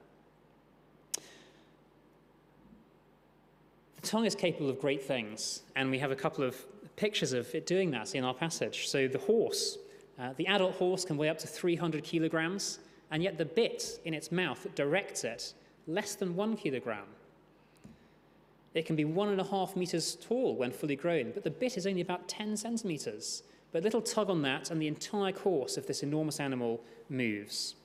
The 4.03 4.09
tongue 4.09 4.25
is 4.25 4.35
capable 4.35 4.69
of 4.69 4.81
great 4.81 5.01
things, 5.01 5.61
and 5.77 5.89
we 5.89 5.97
have 5.97 6.11
a 6.11 6.15
couple 6.15 6.43
of 6.43 6.57
pictures 6.97 7.31
of 7.31 7.55
it 7.55 7.65
doing 7.65 7.89
that 7.91 8.15
in 8.15 8.25
our 8.25 8.33
passage. 8.33 8.89
So, 8.89 9.07
the 9.07 9.17
horse, 9.17 9.77
uh, 10.19 10.33
the 10.35 10.45
adult 10.47 10.75
horse 10.75 11.05
can 11.05 11.15
weigh 11.15 11.29
up 11.29 11.37
to 11.37 11.47
300 11.47 12.03
kilograms, 12.03 12.79
and 13.11 13.23
yet 13.23 13.37
the 13.37 13.45
bit 13.45 14.01
in 14.03 14.13
its 14.13 14.29
mouth 14.29 14.67
directs 14.75 15.23
it, 15.23 15.53
less 15.87 16.15
than 16.15 16.35
one 16.35 16.57
kilogram. 16.57 17.05
It 18.73 18.85
can 18.85 18.97
be 18.97 19.05
one 19.05 19.29
and 19.29 19.39
a 19.39 19.45
half 19.45 19.77
meters 19.77 20.17
tall 20.21 20.57
when 20.57 20.71
fully 20.71 20.97
grown, 20.97 21.31
but 21.31 21.45
the 21.45 21.49
bit 21.49 21.77
is 21.77 21.87
only 21.87 22.01
about 22.01 22.27
10 22.27 22.57
centimeters. 22.57 23.43
But 23.71 23.83
a 23.83 23.85
little 23.85 24.01
tug 24.01 24.29
on 24.29 24.41
that, 24.41 24.69
and 24.69 24.81
the 24.81 24.87
entire 24.89 25.31
course 25.31 25.77
of 25.77 25.87
this 25.87 26.03
enormous 26.03 26.41
animal 26.41 26.81
moves. 27.09 27.75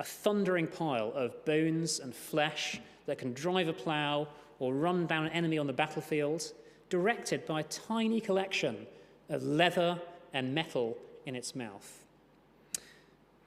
A 0.00 0.02
thundering 0.02 0.66
pile 0.66 1.12
of 1.14 1.44
bones 1.44 2.00
and 2.00 2.12
flesh 2.12 2.80
that 3.06 3.18
can 3.18 3.34
drive 3.34 3.68
a 3.68 3.72
plough 3.72 4.26
or 4.64 4.72
run 4.72 5.06
down 5.06 5.26
an 5.26 5.32
enemy 5.32 5.58
on 5.58 5.66
the 5.66 5.72
battlefield, 5.72 6.52
directed 6.88 7.44
by 7.44 7.60
a 7.60 7.64
tiny 7.64 8.20
collection 8.20 8.86
of 9.28 9.42
leather 9.42 10.00
and 10.32 10.54
metal 10.54 10.96
in 11.26 11.36
its 11.36 11.54
mouth. 11.54 12.04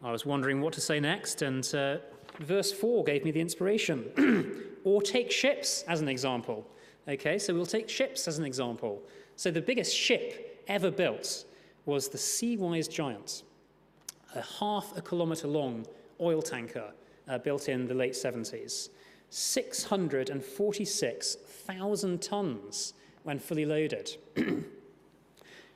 I 0.04 0.12
was 0.12 0.26
wondering 0.26 0.62
what 0.62 0.74
to 0.74 0.82
say 0.82 1.00
next, 1.00 1.42
and 1.42 1.68
uh, 1.74 1.98
verse 2.40 2.72
4 2.72 3.04
gave 3.04 3.26
me 3.26 3.32
the 3.32 3.42
inspiration. 3.42 4.64
or 4.84 5.02
take 5.02 5.32
ships 5.32 5.84
as 5.88 6.02
an 6.02 6.08
example. 6.08 6.68
Okay, 7.08 7.40
so 7.40 7.54
we'll 7.54 7.66
take 7.66 7.90
ships 7.90 8.28
as 8.28 8.38
an 8.38 8.46
example. 8.46 9.02
So 9.36 9.50
the 9.50 9.62
biggest 9.62 9.96
ship 9.96 10.64
ever 10.68 10.92
built 10.92 11.46
was 11.86 12.10
the 12.10 12.18
Seawise 12.18 12.90
Giant, 12.90 13.44
a 14.36 14.42
half 14.60 14.96
a 14.96 15.02
kilometre 15.02 15.48
long 15.48 15.86
oil 16.22 16.42
tanker 16.44 16.92
uh, 17.28 17.40
built 17.40 17.70
in 17.70 17.88
the 17.88 17.94
late 17.94 18.14
70s. 18.14 18.90
646,000 19.30 22.22
tons 22.22 22.94
when 23.24 23.40
fully 23.40 23.66
loaded. 23.66 24.16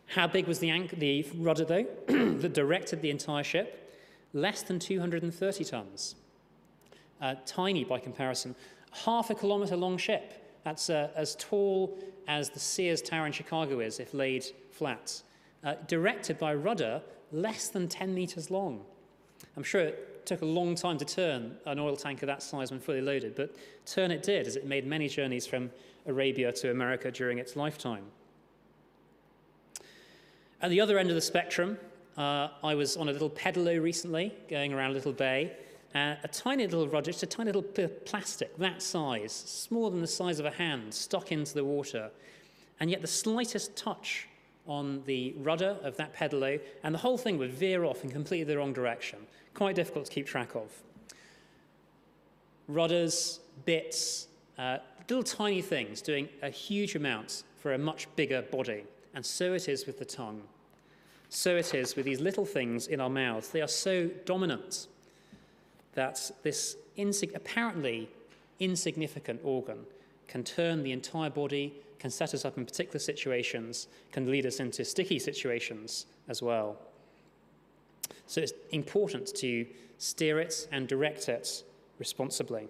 How 0.08 0.28
big 0.28 0.48
was 0.48 0.60
the, 0.60 0.88
the 0.98 1.26
rudder, 1.38 1.66
though, 1.66 1.86
that 2.08 2.54
directed 2.54 3.02
the 3.02 3.10
entire 3.10 3.44
ship? 3.44 3.78
Less 4.34 4.62
than 4.62 4.80
230 4.80 5.66
tons. 5.66 6.16
Uh, 7.22 7.36
tiny 7.46 7.84
by 7.84 8.00
comparison. 8.00 8.56
Half 8.92 9.30
a 9.30 9.36
kilometre 9.36 9.76
long 9.76 9.98
ship. 9.98 10.38
That's 10.64 10.90
uh, 10.90 11.10
as 11.16 11.36
tall 11.36 12.00
as 12.28 12.50
the 12.50 12.60
Sears 12.60 13.02
Tower 13.02 13.26
in 13.26 13.32
Chicago 13.32 13.80
is 13.80 14.00
if 14.00 14.14
laid 14.14 14.46
flat. 14.72 15.22
Uh, 15.64 15.76
directed 15.88 16.40
by 16.40 16.56
rudder 16.56 17.02
less 17.32 17.70
than 17.70 17.88
10 17.88 18.14
metres 18.14 18.52
long. 18.52 18.84
I'm 19.56 19.64
sure 19.64 19.92
took 20.26 20.42
a 20.42 20.46
long 20.46 20.76
time 20.76 20.98
to 20.98 21.06
turn 21.06 21.58
an 21.66 21.80
oil 21.80 21.96
tanker 21.96 22.26
that 22.26 22.44
size 22.44 22.72
when 22.72 22.80
fully 22.80 23.02
loaded, 23.02 23.36
but 23.36 23.56
turn 23.86 24.12
it 24.12 24.24
did 24.24 24.48
as 24.48 24.56
it 24.56 24.66
made 24.66 24.86
many 24.86 25.08
journeys 25.08 25.46
from 25.46 25.72
Arabia 26.06 26.52
to 26.52 26.72
America 26.72 27.12
during 27.12 27.38
its 27.38 27.56
lifetime. 27.56 28.06
At 30.62 30.70
the 30.70 30.80
other 30.82 31.00
end 31.00 31.10
of 31.10 31.16
the 31.16 31.22
spectrum, 31.22 31.78
uh, 32.18 32.50
I 32.64 32.76
was 32.76 32.98
on 32.98 33.10
a 33.10 33.12
little 33.12 33.30
pedalo 33.30 33.82
recently, 33.82 34.34
going 34.50 34.74
around 34.74 34.92
a 34.92 34.94
little 34.94 35.14
bay. 35.14 35.54
Uh, 35.96 36.16
a 36.24 36.28
tiny 36.28 36.64
little 36.66 36.88
rudder, 36.88 37.12
just 37.12 37.24
a 37.24 37.26
tiny 37.26 37.52
little 37.52 37.90
plastic 38.06 38.56
that 38.58 38.82
size, 38.82 39.34
smaller 39.34 39.90
than 39.90 40.02
the 40.02 40.08
size 40.08 40.40
of 40.40 40.46
a 40.46 40.52
hand, 40.52 40.94
stuck 40.94 41.32
into 41.32 41.54
the 41.54 41.66
water. 41.66 42.10
And 42.80 42.90
yet, 42.90 43.02
the 43.02 43.08
slightest 43.08 43.76
touch 43.76 44.28
on 44.72 45.04
the 45.06 45.34
rudder 45.40 45.76
of 45.84 45.98
that 45.98 46.16
pedalo, 46.16 46.58
and 46.84 46.96
the 46.96 47.00
whole 47.00 47.18
thing 47.18 47.38
would 47.38 47.52
veer 47.52 47.84
off 47.84 48.06
in 48.06 48.10
completely 48.10 48.46
the 48.46 48.58
wrong 48.58 48.72
direction 48.72 49.20
quite 49.54 49.76
difficult 49.76 50.06
to 50.06 50.12
keep 50.12 50.26
track 50.26 50.56
of. 50.56 50.72
Rudders, 52.70 53.42
bits, 53.66 54.28
uh, 54.58 54.78
little 55.10 55.24
tiny 55.24 55.62
things 55.62 56.02
doing 56.02 56.30
a 56.42 56.50
huge 56.50 56.96
amount 56.96 57.44
for 57.58 57.74
a 57.74 57.78
much 57.78 58.08
bigger 58.16 58.44
body. 58.44 58.86
And 59.14 59.26
so 59.26 59.54
it 59.54 59.68
is 59.68 59.86
with 59.86 60.00
the 60.00 60.06
tongue. 60.06 60.42
So 61.28 61.58
it 61.58 61.74
is 61.74 61.98
with 61.98 62.06
these 62.06 62.22
little 62.22 62.46
things 62.46 62.88
in 62.88 63.02
our 63.02 63.10
mouths. 63.10 63.50
They 63.50 63.62
are 63.62 63.68
so 63.68 64.08
dominant 64.26 64.88
that 65.96 66.32
this 66.44 66.78
insig- 66.98 67.36
apparently 67.36 68.10
insignificant 68.62 69.42
organ 69.44 69.80
can 70.30 70.46
turn 70.46 70.82
the 70.82 70.94
entire 70.94 71.30
body, 71.30 71.74
can 72.02 72.10
set 72.10 72.34
us 72.34 72.46
up 72.46 72.58
in 72.58 72.66
particular 72.66 73.00
situations, 73.00 73.88
can 74.12 74.30
lead 74.30 74.48
us 74.48 74.60
into 74.60 74.84
sticky 74.84 75.20
situations 75.20 76.08
as 76.28 76.42
well. 76.42 76.80
So 78.26 78.42
it's 78.42 78.54
important 78.72 79.28
to 79.36 79.68
steer 80.00 80.40
it 80.40 80.68
and 80.72 80.88
direct 80.88 81.30
it 81.30 81.64
responsibly. 82.00 82.68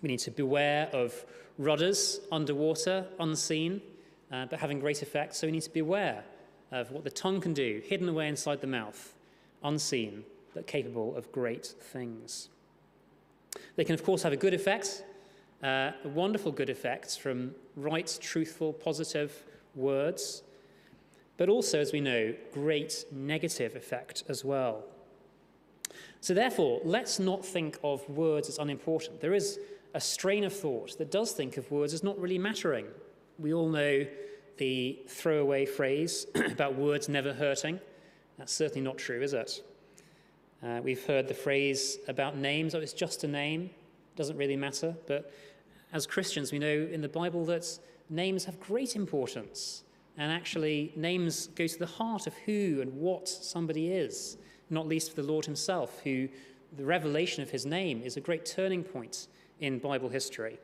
We 0.00 0.08
need 0.08 0.20
to 0.20 0.30
beware 0.30 0.88
of 0.94 1.26
rudders 1.58 2.20
underwater, 2.32 3.06
unseen, 3.20 3.82
uh, 4.32 4.46
but 4.46 4.58
having 4.58 4.80
great 4.80 5.02
effect. 5.02 5.36
So 5.36 5.46
we 5.46 5.52
need 5.52 5.62
to 5.62 5.70
beware 5.70 6.24
of 6.72 6.90
what 6.90 7.04
the 7.04 7.10
tongue 7.10 7.42
can 7.42 7.52
do, 7.52 7.82
hidden 7.84 8.08
away 8.08 8.28
inside 8.28 8.62
the 8.62 8.66
mouth, 8.66 9.12
unseen, 9.62 10.24
but 10.54 10.66
capable 10.66 11.14
of 11.14 11.30
great 11.30 11.66
things. 11.66 12.48
They 13.76 13.84
can, 13.84 13.94
of 13.94 14.02
course, 14.02 14.22
have 14.22 14.32
a 14.32 14.36
good 14.36 14.54
effect, 14.54 15.04
uh, 15.62 15.92
wonderful 16.04 16.52
good 16.52 16.70
effects 16.70 17.16
from 17.16 17.54
right, 17.76 18.18
truthful, 18.20 18.72
positive 18.72 19.44
words 19.74 20.42
but 21.38 21.48
also, 21.48 21.80
as 21.80 21.92
we 21.92 22.00
know, 22.00 22.34
great 22.52 23.06
negative 23.12 23.76
effect 23.76 24.24
as 24.28 24.44
well. 24.44 24.84
So, 26.20 26.34
therefore, 26.34 26.80
let's 26.84 27.18
not 27.18 27.46
think 27.46 27.78
of 27.82 28.06
words 28.10 28.48
as 28.48 28.58
unimportant. 28.58 29.20
There 29.20 29.32
is 29.32 29.58
a 29.94 30.00
strain 30.00 30.44
of 30.44 30.52
thought 30.52 30.98
that 30.98 31.10
does 31.10 31.32
think 31.32 31.56
of 31.56 31.70
words 31.70 31.94
as 31.94 32.02
not 32.02 32.20
really 32.20 32.38
mattering. 32.38 32.86
We 33.38 33.54
all 33.54 33.68
know 33.68 34.04
the 34.58 34.98
throwaway 35.08 35.64
phrase 35.64 36.26
about 36.34 36.74
words 36.74 37.08
never 37.08 37.32
hurting. 37.32 37.78
That's 38.36 38.52
certainly 38.52 38.82
not 38.82 38.98
true, 38.98 39.22
is 39.22 39.32
it? 39.32 39.62
Uh, 40.60 40.80
we've 40.82 41.06
heard 41.06 41.28
the 41.28 41.34
phrase 41.34 41.98
about 42.08 42.36
names, 42.36 42.74
oh, 42.74 42.80
it's 42.80 42.92
just 42.92 43.22
a 43.22 43.28
name, 43.28 43.70
doesn't 44.16 44.36
really 44.36 44.56
matter. 44.56 44.96
But 45.06 45.32
as 45.92 46.06
Christians, 46.06 46.52
we 46.52 46.58
know 46.58 46.88
in 46.90 47.00
the 47.00 47.08
Bible 47.08 47.44
that 47.46 47.66
names 48.10 48.44
have 48.44 48.60
great 48.60 48.96
importance. 48.96 49.84
And 50.16 50.32
actually, 50.32 50.92
names 50.96 51.46
go 51.48 51.66
to 51.66 51.78
the 51.78 51.86
heart 51.86 52.26
of 52.26 52.34
who 52.44 52.80
and 52.80 52.92
what 52.94 53.28
somebody 53.28 53.92
is, 53.92 54.36
not 54.68 54.86
least 54.86 55.10
for 55.10 55.22
the 55.22 55.28
Lord 55.28 55.44
Himself, 55.44 56.00
who 56.02 56.28
the 56.76 56.84
revelation 56.84 57.42
of 57.42 57.50
His 57.50 57.64
name 57.64 58.02
is 58.02 58.16
a 58.16 58.20
great 58.20 58.44
turning 58.44 58.82
point 58.82 59.28
in 59.60 59.78
Bible 59.78 60.08
history. 60.08 60.58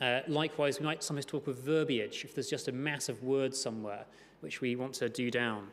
Uh, 0.00 0.20
likewise, 0.28 0.78
we 0.78 0.84
might 0.84 1.02
sometimes 1.02 1.24
talk 1.24 1.46
of 1.46 1.58
verbiage 1.58 2.24
if 2.24 2.34
there's 2.34 2.50
just 2.50 2.68
a 2.68 2.72
mass 2.72 3.08
of 3.08 3.22
words 3.22 3.58
somewhere 3.60 4.04
which 4.40 4.60
we 4.60 4.76
want 4.76 4.92
to 4.94 5.08
do 5.08 5.30
down. 5.30 5.68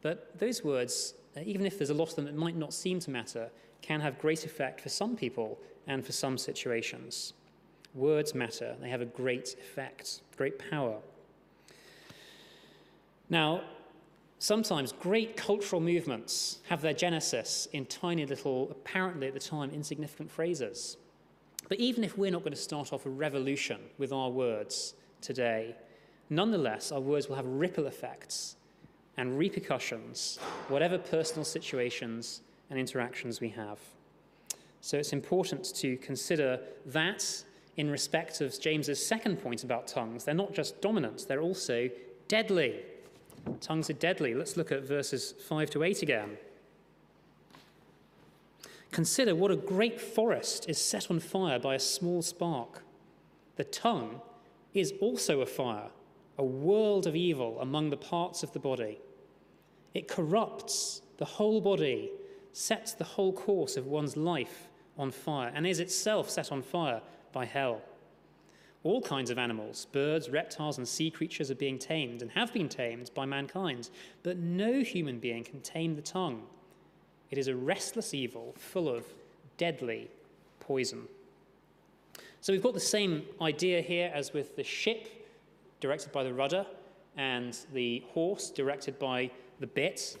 But 0.00 0.38
those 0.38 0.64
words, 0.64 1.14
uh, 1.36 1.40
even 1.44 1.66
if 1.66 1.76
there's 1.76 1.90
a 1.90 1.94
lot 1.94 2.08
of 2.08 2.16
them 2.16 2.24
that 2.24 2.34
might 2.34 2.56
not 2.56 2.72
seem 2.72 3.00
to 3.00 3.10
matter, 3.10 3.50
can 3.82 4.00
have 4.00 4.18
great 4.18 4.46
effect 4.46 4.80
for 4.80 4.88
some 4.88 5.16
people 5.16 5.58
and 5.86 6.04
for 6.04 6.12
some 6.12 6.38
situations. 6.38 7.34
Words 7.94 8.34
matter, 8.34 8.76
they 8.80 8.88
have 8.88 9.00
a 9.00 9.06
great 9.06 9.56
effect, 9.60 10.22
great 10.36 10.58
power. 10.70 10.98
Now, 13.28 13.62
sometimes 14.38 14.92
great 14.92 15.36
cultural 15.36 15.80
movements 15.80 16.58
have 16.68 16.82
their 16.82 16.94
genesis 16.94 17.68
in 17.72 17.86
tiny 17.86 18.26
little, 18.26 18.68
apparently 18.70 19.26
at 19.26 19.34
the 19.34 19.40
time, 19.40 19.70
insignificant 19.70 20.30
phrases. 20.30 20.96
But 21.68 21.78
even 21.78 22.04
if 22.04 22.16
we're 22.16 22.30
not 22.30 22.40
going 22.40 22.52
to 22.52 22.60
start 22.60 22.92
off 22.92 23.06
a 23.06 23.10
revolution 23.10 23.80
with 23.98 24.12
our 24.12 24.30
words 24.30 24.94
today, 25.20 25.76
nonetheless, 26.28 26.92
our 26.92 27.00
words 27.00 27.28
will 27.28 27.36
have 27.36 27.46
ripple 27.46 27.86
effects 27.86 28.56
and 29.16 29.36
repercussions, 29.36 30.38
whatever 30.68 30.96
personal 30.96 31.44
situations 31.44 32.42
and 32.70 32.78
interactions 32.78 33.40
we 33.40 33.48
have. 33.50 33.78
So 34.80 34.96
it's 34.96 35.12
important 35.12 35.74
to 35.76 35.96
consider 35.98 36.60
that 36.86 37.44
in 37.80 37.90
respect 37.90 38.42
of 38.42 38.60
James's 38.60 39.04
second 39.04 39.42
point 39.42 39.64
about 39.64 39.88
tongues. 39.88 40.24
They're 40.24 40.34
not 40.34 40.52
just 40.52 40.82
dominant, 40.82 41.26
they're 41.26 41.40
also 41.40 41.88
deadly. 42.28 42.80
Tongues 43.60 43.88
are 43.88 43.94
deadly. 43.94 44.34
Let's 44.34 44.58
look 44.58 44.70
at 44.70 44.82
verses 44.82 45.34
5 45.48 45.70
to 45.70 45.82
8 45.82 46.02
again. 46.02 46.36
Consider 48.92 49.34
what 49.34 49.50
a 49.50 49.56
great 49.56 49.98
forest 49.98 50.68
is 50.68 50.78
set 50.78 51.10
on 51.10 51.20
fire 51.20 51.58
by 51.58 51.74
a 51.74 51.80
small 51.80 52.20
spark. 52.20 52.82
The 53.56 53.64
tongue 53.64 54.20
is 54.74 54.92
also 55.00 55.40
a 55.40 55.46
fire, 55.46 55.88
a 56.36 56.44
world 56.44 57.06
of 57.06 57.16
evil 57.16 57.58
among 57.60 57.88
the 57.88 57.96
parts 57.96 58.42
of 58.42 58.52
the 58.52 58.58
body. 58.58 58.98
It 59.94 60.06
corrupts 60.06 61.00
the 61.16 61.24
whole 61.24 61.62
body, 61.62 62.10
sets 62.52 62.92
the 62.92 63.04
whole 63.04 63.32
course 63.32 63.78
of 63.78 63.86
one's 63.86 64.18
life 64.18 64.68
on 64.98 65.10
fire, 65.10 65.50
and 65.54 65.66
is 65.66 65.80
itself 65.80 66.28
set 66.28 66.52
on 66.52 66.60
fire 66.60 67.00
by 67.32 67.44
hell. 67.44 67.82
All 68.82 69.02
kinds 69.02 69.30
of 69.30 69.38
animals, 69.38 69.86
birds, 69.92 70.30
reptiles, 70.30 70.78
and 70.78 70.88
sea 70.88 71.10
creatures 71.10 71.50
are 71.50 71.56
being 71.56 71.78
tamed 71.78 72.22
and 72.22 72.30
have 72.30 72.52
been 72.52 72.68
tamed 72.68 73.10
by 73.14 73.26
mankind, 73.26 73.90
but 74.22 74.38
no 74.38 74.80
human 74.80 75.18
being 75.18 75.44
can 75.44 75.60
tame 75.60 75.96
the 75.96 76.02
tongue. 76.02 76.44
It 77.30 77.36
is 77.36 77.48
a 77.48 77.54
restless 77.54 78.14
evil 78.14 78.54
full 78.56 78.88
of 78.88 79.04
deadly 79.58 80.08
poison. 80.60 81.02
So 82.40 82.54
we've 82.54 82.62
got 82.62 82.72
the 82.72 82.80
same 82.80 83.24
idea 83.42 83.82
here 83.82 84.10
as 84.14 84.32
with 84.32 84.56
the 84.56 84.64
ship 84.64 85.26
directed 85.80 86.10
by 86.10 86.24
the 86.24 86.32
rudder 86.32 86.64
and 87.16 87.58
the 87.74 88.02
horse 88.12 88.50
directed 88.50 88.98
by 88.98 89.30
the 89.58 89.66
bit. 89.66 90.16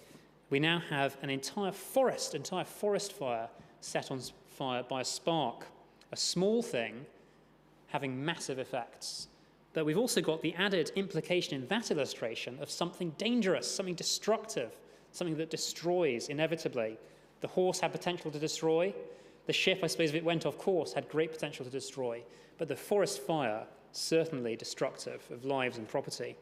We 0.50 0.60
now 0.60 0.82
have 0.90 1.16
an 1.22 1.30
entire 1.30 1.72
forest, 1.72 2.34
entire 2.34 2.64
forest 2.64 3.14
fire 3.14 3.48
set 3.80 4.10
on 4.10 4.20
fire 4.48 4.82
by 4.82 5.00
a 5.00 5.04
spark, 5.04 5.66
a 6.12 6.16
small 6.16 6.62
thing 6.62 7.06
having 7.88 8.24
massive 8.24 8.58
effects. 8.58 9.28
But 9.72 9.84
we've 9.84 9.98
also 9.98 10.20
got 10.20 10.42
the 10.42 10.54
added 10.54 10.90
implication 10.96 11.54
in 11.54 11.66
that 11.68 11.90
illustration 11.90 12.58
of 12.60 12.70
something 12.70 13.10
dangerous, 13.18 13.72
something 13.72 13.94
destructive, 13.94 14.76
something 15.12 15.36
that 15.36 15.50
destroys 15.50 16.28
inevitably. 16.28 16.98
The 17.40 17.48
horse 17.48 17.80
had 17.80 17.92
potential 17.92 18.30
to 18.30 18.38
destroy. 18.38 18.94
The 19.46 19.52
ship, 19.52 19.80
I 19.82 19.86
suppose, 19.86 20.10
if 20.10 20.16
it 20.16 20.24
went 20.24 20.46
off 20.46 20.58
course, 20.58 20.92
had 20.92 21.08
great 21.08 21.32
potential 21.32 21.64
to 21.64 21.70
destroy. 21.70 22.22
But 22.58 22.68
the 22.68 22.76
forest 22.76 23.20
fire, 23.22 23.64
certainly 23.92 24.56
destructive 24.56 25.22
of 25.30 25.44
lives 25.44 25.78
and 25.78 25.88
property. 25.88 26.36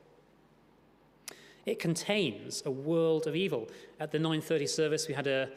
It 1.66 1.78
contains 1.78 2.62
a 2.64 2.70
world 2.70 3.26
of 3.26 3.36
evil. 3.36 3.68
At 4.00 4.10
the 4.10 4.18
9:30 4.18 4.66
service, 4.68 5.06
we 5.06 5.14
had 5.14 5.26
a, 5.26 5.50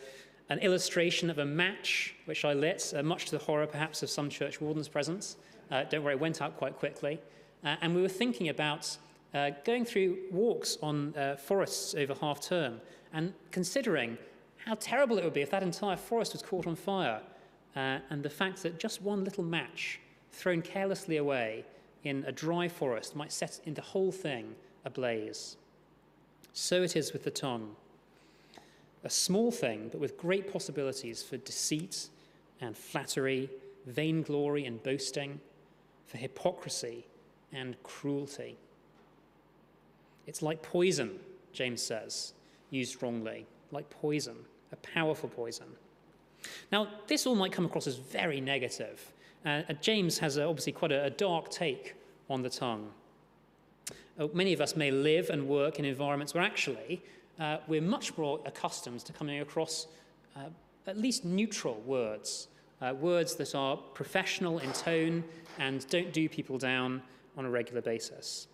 an 0.51 0.59
illustration 0.59 1.29
of 1.29 1.37
a 1.37 1.45
match 1.45 2.13
which 2.25 2.43
I 2.43 2.51
lit, 2.51 2.93
uh, 2.93 3.01
much 3.01 3.23
to 3.27 3.31
the 3.31 3.43
horror 3.43 3.65
perhaps 3.65 4.03
of 4.03 4.09
some 4.09 4.29
church 4.29 4.59
wardens 4.59 4.89
present. 4.89 5.37
Uh, 5.71 5.85
don't 5.85 6.03
worry, 6.03 6.15
it 6.15 6.19
went 6.19 6.41
out 6.41 6.57
quite 6.57 6.77
quickly. 6.77 7.21
Uh, 7.63 7.77
and 7.81 7.95
we 7.95 8.01
were 8.01 8.09
thinking 8.09 8.49
about 8.49 8.97
uh, 9.33 9.51
going 9.63 9.85
through 9.85 10.17
walks 10.29 10.77
on 10.83 11.15
uh, 11.15 11.37
forests 11.37 11.95
over 11.95 12.13
half 12.15 12.41
term 12.41 12.81
and 13.13 13.33
considering 13.51 14.17
how 14.57 14.75
terrible 14.75 15.17
it 15.17 15.23
would 15.23 15.33
be 15.33 15.39
if 15.41 15.49
that 15.51 15.63
entire 15.63 15.95
forest 15.95 16.33
was 16.33 16.41
caught 16.41 16.67
on 16.67 16.75
fire. 16.75 17.21
Uh, 17.77 17.99
and 18.09 18.21
the 18.21 18.29
fact 18.29 18.61
that 18.61 18.77
just 18.77 19.01
one 19.01 19.23
little 19.23 19.45
match 19.45 20.01
thrown 20.33 20.61
carelessly 20.61 21.15
away 21.15 21.63
in 22.03 22.25
a 22.27 22.31
dry 22.31 22.67
forest 22.67 23.15
might 23.15 23.31
set 23.31 23.61
the 23.65 23.81
whole 23.81 24.11
thing 24.11 24.53
ablaze. 24.83 25.55
So 26.51 26.83
it 26.83 26.97
is 26.97 27.13
with 27.13 27.23
the 27.23 27.31
tongue. 27.31 27.73
A 29.03 29.09
small 29.09 29.51
thing, 29.51 29.89
but 29.91 29.99
with 29.99 30.17
great 30.17 30.51
possibilities 30.51 31.23
for 31.23 31.37
deceit 31.37 32.09
and 32.59 32.77
flattery, 32.77 33.49
vainglory 33.87 34.65
and 34.65 34.81
boasting, 34.83 35.39
for 36.05 36.17
hypocrisy 36.17 37.05
and 37.51 37.81
cruelty. 37.83 38.57
It's 40.27 40.41
like 40.41 40.61
poison, 40.61 41.19
James 41.53 41.81
says, 41.81 42.33
used 42.69 43.01
wrongly, 43.01 43.45
like 43.71 43.89
poison, 43.89 44.35
a 44.71 44.75
powerful 44.77 45.29
poison. 45.29 45.67
Now, 46.71 46.87
this 47.07 47.25
all 47.25 47.35
might 47.35 47.51
come 47.51 47.65
across 47.65 47.87
as 47.87 47.97
very 47.97 48.41
negative. 48.41 49.11
Uh, 49.45 49.63
James 49.81 50.19
has 50.19 50.37
a, 50.37 50.43
obviously 50.43 50.73
quite 50.73 50.91
a, 50.91 51.05
a, 51.05 51.09
dark 51.09 51.49
take 51.49 51.95
on 52.29 52.41
the 52.41 52.49
tongue. 52.49 52.91
Uh, 54.19 54.27
many 54.33 54.53
of 54.53 54.61
us 54.61 54.75
may 54.75 54.91
live 54.91 55.29
and 55.29 55.47
work 55.47 55.79
in 55.79 55.85
environments 55.85 56.33
where 56.33 56.43
actually 56.43 57.01
uh, 57.41 57.57
we're 57.67 57.81
much 57.81 58.15
more 58.17 58.39
accustomed 58.45 58.99
to 58.99 59.11
coming 59.11 59.41
across 59.41 59.87
uh, 60.37 60.41
at 60.85 60.97
least 60.97 61.25
neutral 61.25 61.81
words, 61.85 62.47
uh, 62.81 62.93
words 62.93 63.35
that 63.35 63.55
are 63.55 63.77
professional 63.77 64.59
in 64.59 64.71
tone 64.73 65.23
and 65.57 65.87
don't 65.89 66.13
do 66.13 66.29
people 66.29 66.59
down 66.59 67.01
on 67.35 67.45
a 67.45 67.49
regular 67.49 67.81
basis. 67.81 68.47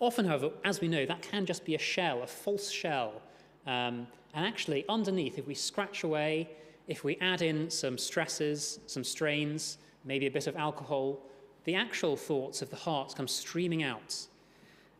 Often, 0.00 0.26
however, 0.26 0.50
as 0.64 0.80
we 0.80 0.88
know, 0.88 1.06
that 1.06 1.22
can 1.22 1.46
just 1.46 1.64
be 1.64 1.76
a 1.76 1.78
shell, 1.78 2.22
a 2.22 2.26
false 2.26 2.70
shell. 2.70 3.22
Um, 3.66 4.08
and 4.34 4.44
actually, 4.44 4.84
underneath, 4.88 5.38
if 5.38 5.46
we 5.46 5.54
scratch 5.54 6.02
away, 6.02 6.50
if 6.88 7.04
we 7.04 7.16
add 7.20 7.40
in 7.40 7.70
some 7.70 7.98
stresses, 7.98 8.80
some 8.86 9.04
strains, 9.04 9.78
maybe 10.04 10.26
a 10.26 10.30
bit 10.30 10.48
of 10.48 10.56
alcohol, 10.56 11.20
the 11.64 11.76
actual 11.76 12.16
thoughts 12.16 12.62
of 12.62 12.70
the 12.70 12.76
heart 12.76 13.14
come 13.16 13.28
streaming 13.28 13.84
out. 13.84 14.26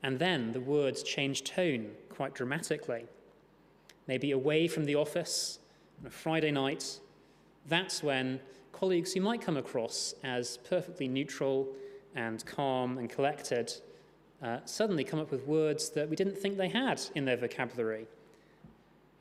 And 0.03 0.21
then 0.21 0.53
the 0.53 0.61
words 0.61 1.03
change 1.03 1.43
tone 1.43 1.91
quite 2.17 2.35
dramatically. 2.35 3.05
Maybe 4.07 4.31
away 4.33 4.69
from 4.69 4.85
the 4.85 4.95
office 4.95 5.59
on 6.01 6.07
a 6.07 6.11
Friday 6.11 6.51
night, 6.51 7.01
that's 7.69 8.03
when 8.03 8.41
colleagues 8.73 9.13
who 9.13 9.21
might 9.21 9.41
come 9.41 9.57
across 9.57 10.15
as 10.25 10.59
perfectly 10.69 11.09
neutral 11.09 11.69
and 12.15 12.45
calm 12.47 12.99
and 12.99 13.11
collected 13.11 13.73
uh, 14.43 14.59
suddenly 14.65 15.05
come 15.05 15.19
up 15.19 15.31
with 15.31 15.47
words 15.47 15.91
that 15.91 16.09
we 16.09 16.17
didn't 16.17 16.37
think 16.37 16.57
they 16.57 16.69
had 16.69 17.01
in 17.15 17.25
their 17.25 17.37
vocabulary. 17.37 18.07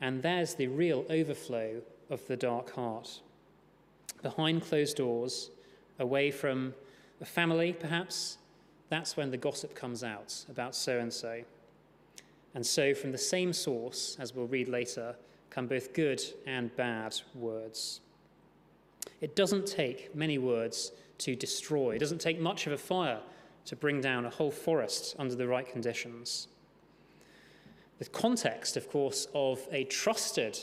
And 0.01 0.21
there's 0.21 0.55
the 0.55 0.67
real 0.67 1.05
overflow 1.10 1.81
of 2.10 2.25
the 2.27 2.38
dark 2.38 2.73
heart. 2.75 3.21
Behind 4.21 4.62
closed 4.62 4.97
doors, 4.97 5.51
away 5.99 6.31
from 6.31 6.73
the 7.19 7.25
family, 7.25 7.73
perhaps, 7.73 8.38
that's 8.89 9.15
when 9.15 9.31
the 9.31 9.38
gossip 9.38 9.73
comes 9.73 10.03
out 10.03 10.45
about 10.49 10.75
so 10.75 10.99
and 10.99 11.12
so. 11.12 11.43
And 12.56 12.65
so, 12.65 12.96
from 12.96 13.12
the 13.12 13.18
same 13.18 13.52
source, 13.52 14.15
as 14.18 14.34
we'll 14.34 14.48
read 14.48 14.70
later, 14.70 15.15
come 15.50 15.68
both 15.68 15.94
good 15.94 16.22
and 16.48 16.76
bad 16.78 17.15
words. 17.36 18.00
It 19.22 19.36
doesn't 19.36 19.68
take 19.68 20.15
many 20.15 20.38
words 20.38 20.94
to 21.20 21.36
destroy, 21.36 21.96
it 21.96 22.00
doesn't 22.00 22.22
take 22.22 22.39
much 22.39 22.65
of 22.65 22.74
a 22.74 22.78
fire 22.78 23.20
to 23.65 23.76
bring 23.76 24.00
down 24.00 24.26
a 24.26 24.30
whole 24.30 24.52
forest 24.52 25.15
under 25.20 25.36
the 25.36 25.48
right 25.48 25.70
conditions. 25.70 26.48
The 28.00 28.06
context, 28.06 28.78
of 28.78 28.89
course, 28.89 29.28
of 29.34 29.60
a 29.72 29.84
trusted 29.86 30.58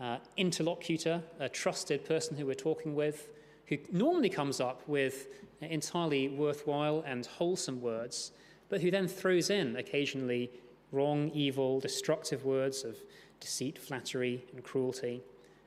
uh, 0.00 0.18
interlocutor, 0.36 1.22
a 1.40 1.48
trusted 1.48 2.04
person 2.04 2.36
who 2.36 2.46
we're 2.46 2.54
talking 2.54 2.94
with, 2.94 3.30
who 3.66 3.78
normally 3.90 4.28
comes 4.28 4.60
up 4.60 4.86
with 4.86 5.28
entirely 5.60 6.28
worthwhile 6.28 7.02
and 7.06 7.26
wholesome 7.26 7.80
words, 7.80 8.32
but 8.68 8.80
who 8.80 8.90
then 8.90 9.08
throws 9.08 9.50
in 9.50 9.76
occasionally 9.76 10.50
wrong, 10.94 11.30
evil, 11.34 11.80
destructive 11.80 12.44
words 12.44 12.84
of 12.84 12.96
deceit, 13.40 13.78
flattery, 13.78 14.44
and 14.52 14.62
cruelty. 14.62 15.22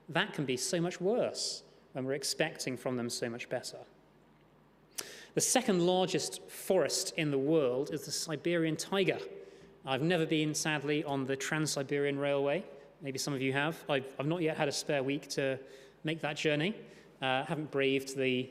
That 0.09 0.33
can 0.33 0.45
be 0.45 0.57
so 0.57 0.79
much 0.81 1.01
worse 1.01 1.63
when 1.93 2.05
we're 2.05 2.13
expecting 2.13 2.77
from 2.77 2.95
them 2.95 3.09
so 3.09 3.29
much 3.29 3.49
better. 3.49 3.77
The 5.33 5.41
second 5.41 5.85
largest 5.85 6.41
forest 6.49 7.13
in 7.17 7.29
the 7.29 7.37
world 7.37 7.91
is 7.93 8.05
the 8.05 8.11
Siberian 8.11 8.75
taiga. 8.75 9.19
I've 9.85 10.01
never 10.01 10.25
been, 10.25 10.55
sadly, 10.55 11.03
on 11.03 11.25
the 11.25 11.35
Trans 11.35 11.71
Siberian 11.71 12.17
Railway. 12.17 12.63
Maybe 13.01 13.19
some 13.19 13.33
of 13.33 13.41
you 13.41 13.53
have. 13.53 13.77
I've, 13.87 14.05
I've, 14.19 14.25
not 14.25 14.41
yet 14.41 14.57
had 14.57 14.67
a 14.67 14.71
spare 14.71 15.03
week 15.03 15.27
to 15.29 15.59
make 16.03 16.21
that 16.21 16.37
journey. 16.37 16.73
Uh, 17.21 17.43
haven't 17.43 17.69
braved 17.69 18.17
the 18.17 18.49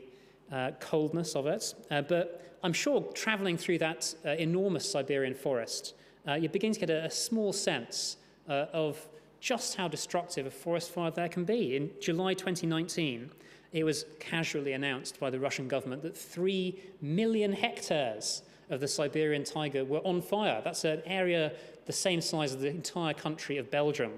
uh, 0.53 0.71
coldness 0.79 1.35
of 1.35 1.47
it. 1.47 1.75
Uh, 1.91 2.03
but 2.03 2.59
I'm 2.63 2.73
sure 2.73 3.01
traveling 3.15 3.57
through 3.57 3.79
that 3.79 4.15
uh, 4.25 4.31
enormous 4.31 4.91
Siberian 4.91 5.35
forest, 5.35 5.95
uh, 6.27 6.35
you 6.35 6.49
begin 6.49 6.73
to 6.73 6.81
get 6.81 6.91
a, 6.91 7.05
a 7.05 7.11
small 7.11 7.53
sense 7.53 8.17
uh, 8.49 8.67
of 8.73 9.07
just 9.41 9.77
how 9.77 9.89
destructive 9.89 10.47
a 10.47 10.51
forest 10.51 10.91
fire 10.91 11.11
there 11.11 11.29
can 11.29 11.45
be. 11.45 11.77
In 11.77 11.91
July 12.01 12.35
2019, 12.35 13.31
it 13.73 13.85
was 13.85 14.07
casually 14.19 14.73
announced 14.73 15.21
by 15.21 15.31
the 15.31 15.39
Russian 15.39 15.69
government 15.69 16.03
that 16.03 16.17
3 16.17 16.75
million 17.01 17.53
hectares 17.53 18.43
of 18.71 18.81
the 18.81 18.89
Siberian 18.89 19.45
taiga 19.45 19.85
were 19.85 20.01
on 20.01 20.21
fire. 20.21 20.61
That's 20.65 20.85
an 20.85 21.03
area 21.07 21.53
the 21.85 21.93
same 21.93 22.21
size 22.21 22.53
as 22.53 22.61
the 22.61 22.69
entire 22.69 23.15
country 23.15 23.59
of 23.59 23.71
Belgium. 23.71 24.13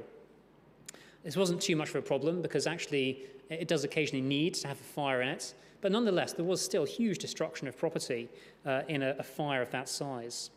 This 1.24 1.36
wasn't 1.36 1.60
too 1.60 1.76
much 1.76 1.90
of 1.90 1.96
a 1.96 2.02
problem 2.02 2.40
because 2.40 2.66
actually 2.66 3.24
it 3.50 3.68
does 3.68 3.84
occasionally 3.84 4.24
need 4.24 4.54
to 4.54 4.68
have 4.68 4.80
a 4.80 4.84
fire 4.84 5.22
in 5.22 5.28
it, 5.28 5.54
But 5.80 5.92
nonetheless, 5.92 6.32
there 6.32 6.44
was 6.44 6.60
still 6.60 6.84
huge 6.84 7.18
destruction 7.18 7.68
of 7.68 7.76
property 7.76 8.28
uh, 8.66 8.82
in 8.88 9.02
a, 9.02 9.14
a 9.18 9.22
fire 9.22 9.62
of 9.62 9.70
that 9.70 9.88
size. 9.88 10.50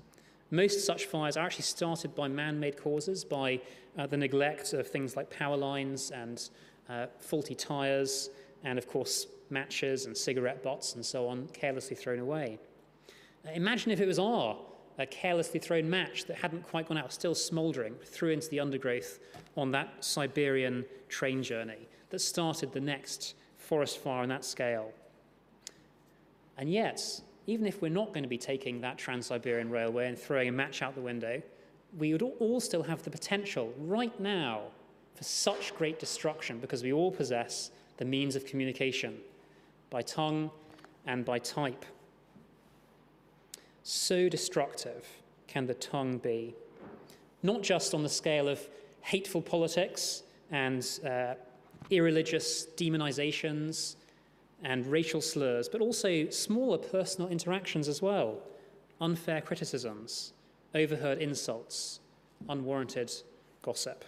Most 0.51 0.85
such 0.85 1.05
fires 1.05 1.37
are 1.37 1.45
actually 1.45 1.63
started 1.63 2.13
by 2.13 2.27
man 2.27 2.59
made 2.59 2.77
causes, 2.77 3.23
by 3.23 3.61
uh, 3.97 4.05
the 4.05 4.17
neglect 4.17 4.73
of 4.73 4.87
things 4.87 5.15
like 5.15 5.29
power 5.29 5.57
lines 5.57 6.11
and 6.11 6.49
uh, 6.89 7.07
faulty 7.19 7.55
tyres, 7.55 8.29
and 8.63 8.77
of 8.77 8.87
course, 8.87 9.27
matches 9.49 10.05
and 10.05 10.15
cigarette 10.15 10.61
butts 10.61 10.95
and 10.95 11.05
so 11.05 11.27
on, 11.27 11.47
carelessly 11.53 11.95
thrown 11.95 12.19
away. 12.19 12.59
Uh, 13.45 13.51
imagine 13.51 13.91
if 13.91 14.01
it 14.01 14.07
was 14.07 14.19
our 14.19 14.57
a 14.97 15.05
carelessly 15.05 15.59
thrown 15.59 15.89
match 15.89 16.25
that 16.25 16.37
hadn't 16.37 16.67
quite 16.67 16.87
gone 16.87 16.97
out, 16.97 17.11
still 17.11 17.33
smouldering, 17.33 17.95
threw 18.05 18.29
into 18.29 18.49
the 18.49 18.59
undergrowth 18.59 19.19
on 19.57 19.71
that 19.71 20.03
Siberian 20.03 20.85
train 21.09 21.41
journey 21.41 21.87
that 22.09 22.19
started 22.19 22.71
the 22.73 22.79
next 22.79 23.35
forest 23.57 23.99
fire 23.99 24.21
on 24.21 24.29
that 24.29 24.45
scale. 24.45 24.91
And 26.57 26.71
yet, 26.71 27.21
even 27.47 27.65
if 27.65 27.81
we're 27.81 27.89
not 27.89 28.09
going 28.09 28.23
to 28.23 28.29
be 28.29 28.37
taking 28.37 28.81
that 28.81 28.97
Trans 28.97 29.27
Siberian 29.27 29.69
Railway 29.69 30.07
and 30.07 30.17
throwing 30.17 30.49
a 30.49 30.51
match 30.51 30.81
out 30.81 30.95
the 30.95 31.01
window, 31.01 31.41
we 31.97 32.13
would 32.13 32.21
all 32.21 32.59
still 32.59 32.83
have 32.83 33.03
the 33.03 33.09
potential 33.09 33.73
right 33.77 34.17
now 34.19 34.61
for 35.15 35.23
such 35.23 35.75
great 35.75 35.99
destruction 35.99 36.59
because 36.59 36.83
we 36.83 36.93
all 36.93 37.11
possess 37.11 37.71
the 37.97 38.05
means 38.05 38.35
of 38.35 38.45
communication 38.45 39.17
by 39.89 40.01
tongue 40.01 40.49
and 41.05 41.25
by 41.25 41.39
type. 41.39 41.85
So 43.83 44.29
destructive 44.29 45.05
can 45.47 45.65
the 45.65 45.73
tongue 45.73 46.17
be, 46.17 46.55
not 47.43 47.61
just 47.61 47.93
on 47.93 48.03
the 48.03 48.09
scale 48.09 48.47
of 48.47 48.59
hateful 49.01 49.41
politics 49.41 50.23
and 50.51 50.87
uh, 51.05 51.33
irreligious 51.89 52.67
demonizations 52.77 53.95
and 54.63 54.85
racial 54.85 55.21
slurs, 55.21 55.67
but 55.67 55.81
also 55.81 56.29
smaller 56.29 56.77
personal 56.77 57.29
interactions 57.29 57.87
as 57.87 58.01
well 58.01 58.37
unfair 58.99 59.41
criticisms, 59.41 60.33
overheard 60.75 61.17
insults, 61.17 61.99
unwarranted 62.47 63.11
gossip. 63.63 64.05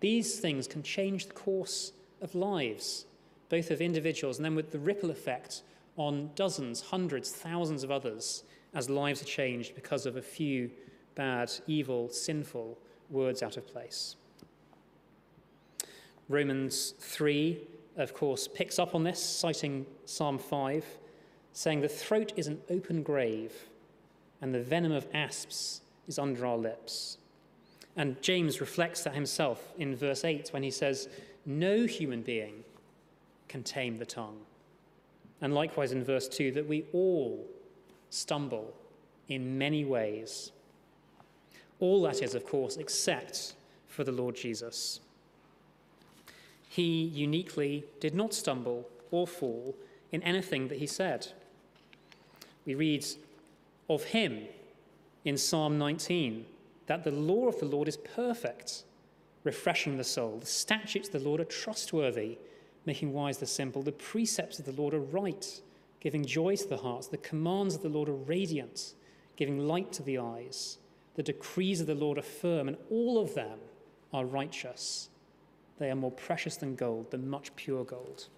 These 0.00 0.40
things 0.40 0.66
can 0.66 0.82
change 0.82 1.26
the 1.26 1.34
course 1.34 1.92
of 2.20 2.34
lives, 2.34 3.06
both 3.48 3.70
of 3.70 3.80
individuals 3.80 4.38
and 4.38 4.44
then 4.44 4.56
with 4.56 4.72
the 4.72 4.78
ripple 4.80 5.10
effect 5.10 5.62
on 5.96 6.30
dozens, 6.34 6.80
hundreds, 6.80 7.30
thousands 7.30 7.84
of 7.84 7.92
others 7.92 8.42
as 8.74 8.90
lives 8.90 9.22
are 9.22 9.26
changed 9.26 9.74
because 9.74 10.06
of 10.06 10.16
a 10.16 10.22
few 10.22 10.70
bad, 11.14 11.52
evil, 11.66 12.08
sinful 12.08 12.78
words 13.10 13.42
out 13.42 13.56
of 13.56 13.66
place. 13.66 14.16
Romans 16.28 16.94
3 16.98 17.60
of 17.96 18.14
course, 18.14 18.48
picks 18.48 18.78
up 18.78 18.94
on 18.94 19.04
this, 19.04 19.22
citing 19.22 19.86
Psalm 20.04 20.38
5, 20.38 20.84
saying, 21.52 21.80
The 21.80 21.88
throat 21.88 22.32
is 22.36 22.46
an 22.46 22.60
open 22.70 23.02
grave, 23.02 23.52
and 24.40 24.54
the 24.54 24.62
venom 24.62 24.92
of 24.92 25.06
asps 25.12 25.82
is 26.08 26.18
under 26.18 26.46
our 26.46 26.56
lips. 26.56 27.18
And 27.96 28.20
James 28.22 28.60
reflects 28.60 29.02
that 29.04 29.14
himself 29.14 29.72
in 29.78 29.94
verse 29.94 30.24
8 30.24 30.48
when 30.52 30.62
he 30.62 30.70
says, 30.70 31.08
No 31.44 31.84
human 31.84 32.22
being 32.22 32.64
can 33.48 33.62
tame 33.62 33.98
the 33.98 34.06
tongue. 34.06 34.40
And 35.42 35.54
likewise 35.54 35.92
in 35.92 36.02
verse 36.02 36.28
2, 36.28 36.52
that 36.52 36.66
we 36.66 36.86
all 36.92 37.46
stumble 38.08 38.72
in 39.28 39.58
many 39.58 39.84
ways. 39.84 40.52
All 41.80 42.02
that 42.02 42.22
is, 42.22 42.34
of 42.34 42.46
course, 42.46 42.76
except 42.76 43.54
for 43.86 44.04
the 44.04 44.12
Lord 44.12 44.36
Jesus 44.36 45.00
he 46.72 47.02
uniquely 47.04 47.84
did 48.00 48.14
not 48.14 48.32
stumble 48.32 48.88
or 49.10 49.26
fall 49.26 49.76
in 50.10 50.22
anything 50.22 50.68
that 50.68 50.78
he 50.78 50.86
said. 50.86 51.26
We 52.64 52.74
read 52.74 53.04
of 53.90 54.04
him 54.04 54.46
in 55.26 55.36
Psalm 55.36 55.76
19 55.76 56.46
that 56.86 57.04
the 57.04 57.10
law 57.10 57.46
of 57.46 57.60
the 57.60 57.66
Lord 57.66 57.88
is 57.88 57.98
perfect, 57.98 58.84
refreshing 59.44 59.98
the 59.98 60.04
soul. 60.04 60.38
The 60.38 60.46
statutes 60.46 61.08
of 61.08 61.12
the 61.12 61.28
Lord 61.28 61.42
are 61.42 61.44
trustworthy, 61.44 62.38
making 62.86 63.12
wise 63.12 63.36
the 63.36 63.46
simple. 63.46 63.82
The 63.82 63.92
precepts 63.92 64.58
of 64.58 64.64
the 64.64 64.72
Lord 64.72 64.94
are 64.94 65.00
right, 65.00 65.60
giving 66.00 66.24
joy 66.24 66.56
to 66.56 66.68
the 66.68 66.78
hearts. 66.78 67.06
The 67.06 67.18
commands 67.18 67.74
of 67.74 67.82
the 67.82 67.90
Lord 67.90 68.08
are 68.08 68.14
radiant, 68.14 68.94
giving 69.36 69.58
light 69.58 69.92
to 69.92 70.02
the 70.02 70.16
eyes. 70.16 70.78
The 71.16 71.22
decrees 71.22 71.82
of 71.82 71.86
the 71.86 71.94
Lord 71.94 72.16
are 72.16 72.22
firm, 72.22 72.66
and 72.66 72.78
all 72.90 73.18
of 73.18 73.34
them 73.34 73.58
are 74.10 74.24
righteous. 74.24 75.10
They 75.82 75.90
are 75.90 75.96
more 75.96 76.12
precious 76.12 76.54
than 76.54 76.76
gold, 76.76 77.10
than 77.10 77.28
much 77.28 77.56
pure 77.56 77.82
gold. 77.82 78.28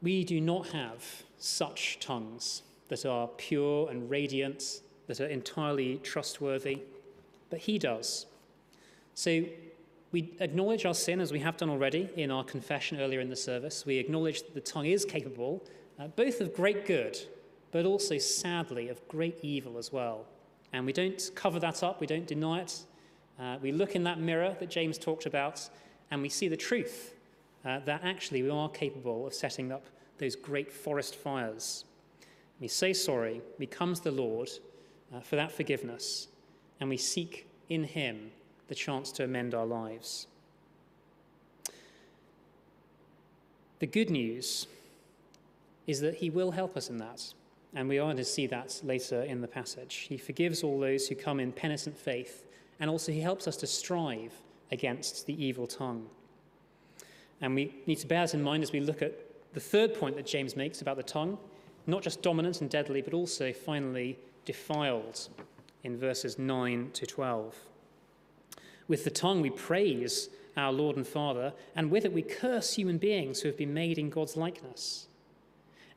We 0.00 0.22
do 0.22 0.40
not 0.40 0.68
have 0.68 1.24
such 1.36 1.98
tongues 1.98 2.62
that 2.86 3.04
are 3.04 3.26
pure 3.26 3.90
and 3.90 4.08
radiant, 4.08 4.82
that 5.08 5.20
are 5.20 5.26
entirely 5.26 5.96
trustworthy, 6.04 6.82
but 7.50 7.58
He 7.58 7.76
does. 7.76 8.26
So 9.14 9.46
we 10.12 10.32
acknowledge 10.38 10.86
our 10.86 10.94
sin 10.94 11.20
as 11.20 11.32
we 11.32 11.40
have 11.40 11.56
done 11.56 11.70
already 11.70 12.08
in 12.14 12.30
our 12.30 12.44
confession 12.44 13.00
earlier 13.00 13.18
in 13.18 13.30
the 13.30 13.34
service. 13.34 13.84
We 13.84 13.96
acknowledge 13.96 14.42
that 14.42 14.54
the 14.54 14.60
tongue 14.60 14.86
is 14.86 15.04
capable 15.04 15.64
uh, 15.98 16.06
both 16.06 16.40
of 16.40 16.54
great 16.54 16.86
good, 16.86 17.18
but 17.72 17.84
also 17.84 18.16
sadly 18.18 18.88
of 18.88 19.08
great 19.08 19.40
evil 19.42 19.76
as 19.76 19.92
well. 19.92 20.24
And 20.72 20.86
we 20.86 20.92
don't 20.92 21.30
cover 21.34 21.58
that 21.60 21.82
up, 21.82 22.00
we 22.00 22.06
don't 22.06 22.26
deny 22.26 22.60
it. 22.60 22.80
Uh, 23.38 23.56
we 23.60 23.72
look 23.72 23.96
in 23.96 24.04
that 24.04 24.20
mirror 24.20 24.54
that 24.60 24.70
James 24.70 24.98
talked 24.98 25.26
about, 25.26 25.68
and 26.10 26.22
we 26.22 26.28
see 26.28 26.48
the 26.48 26.56
truth 26.56 27.14
uh, 27.64 27.80
that 27.80 28.04
actually 28.04 28.42
we 28.42 28.50
are 28.50 28.68
capable 28.68 29.26
of 29.26 29.34
setting 29.34 29.72
up 29.72 29.84
those 30.18 30.36
great 30.36 30.70
forest 30.70 31.16
fires. 31.16 31.84
We 32.60 32.68
say 32.68 32.92
sorry, 32.92 33.40
we 33.58 33.66
come 33.66 33.94
to 33.94 34.02
the 34.02 34.10
Lord 34.10 34.50
uh, 35.14 35.20
for 35.20 35.36
that 35.36 35.50
forgiveness, 35.50 36.28
and 36.78 36.88
we 36.88 36.96
seek 36.96 37.48
in 37.68 37.84
Him 37.84 38.30
the 38.68 38.74
chance 38.74 39.10
to 39.12 39.24
amend 39.24 39.54
our 39.54 39.66
lives. 39.66 40.26
The 43.78 43.86
good 43.86 44.10
news 44.10 44.66
is 45.86 46.00
that 46.00 46.16
He 46.16 46.28
will 46.28 46.50
help 46.50 46.76
us 46.76 46.90
in 46.90 46.98
that. 46.98 47.32
And 47.74 47.88
we 47.88 47.98
are 47.98 48.14
to 48.14 48.24
see 48.24 48.46
that 48.48 48.80
later 48.82 49.22
in 49.22 49.40
the 49.40 49.48
passage. 49.48 50.06
He 50.08 50.16
forgives 50.16 50.62
all 50.62 50.80
those 50.80 51.06
who 51.06 51.14
come 51.14 51.38
in 51.38 51.52
penitent 51.52 51.96
faith, 51.96 52.44
and 52.80 52.90
also 52.90 53.12
he 53.12 53.20
helps 53.20 53.46
us 53.46 53.56
to 53.58 53.66
strive 53.66 54.32
against 54.72 55.26
the 55.26 55.44
evil 55.44 55.66
tongue. 55.66 56.06
And 57.40 57.54
we 57.54 57.74
need 57.86 57.98
to 57.98 58.06
bear 58.06 58.26
that 58.26 58.34
in 58.34 58.42
mind 58.42 58.62
as 58.62 58.72
we 58.72 58.80
look 58.80 59.02
at 59.02 59.14
the 59.54 59.60
third 59.60 59.94
point 59.94 60.16
that 60.16 60.26
James 60.26 60.56
makes 60.56 60.80
about 60.82 60.96
the 60.96 61.02
tongue 61.02 61.38
not 61.86 62.02
just 62.02 62.22
dominant 62.22 62.60
and 62.60 62.70
deadly, 62.70 63.02
but 63.02 63.14
also 63.14 63.52
finally 63.52 64.18
defiled 64.44 65.28
in 65.82 65.96
verses 65.96 66.38
9 66.38 66.90
to 66.92 67.06
12. 67.06 67.54
With 68.88 69.04
the 69.04 69.10
tongue 69.10 69.40
we 69.40 69.50
praise 69.50 70.28
our 70.56 70.72
Lord 70.72 70.96
and 70.96 71.06
Father, 71.06 71.52
and 71.74 71.90
with 71.90 72.04
it 72.04 72.12
we 72.12 72.22
curse 72.22 72.74
human 72.74 72.98
beings 72.98 73.40
who 73.40 73.48
have 73.48 73.56
been 73.56 73.74
made 73.74 73.98
in 73.98 74.10
God's 74.10 74.36
likeness. 74.36 75.06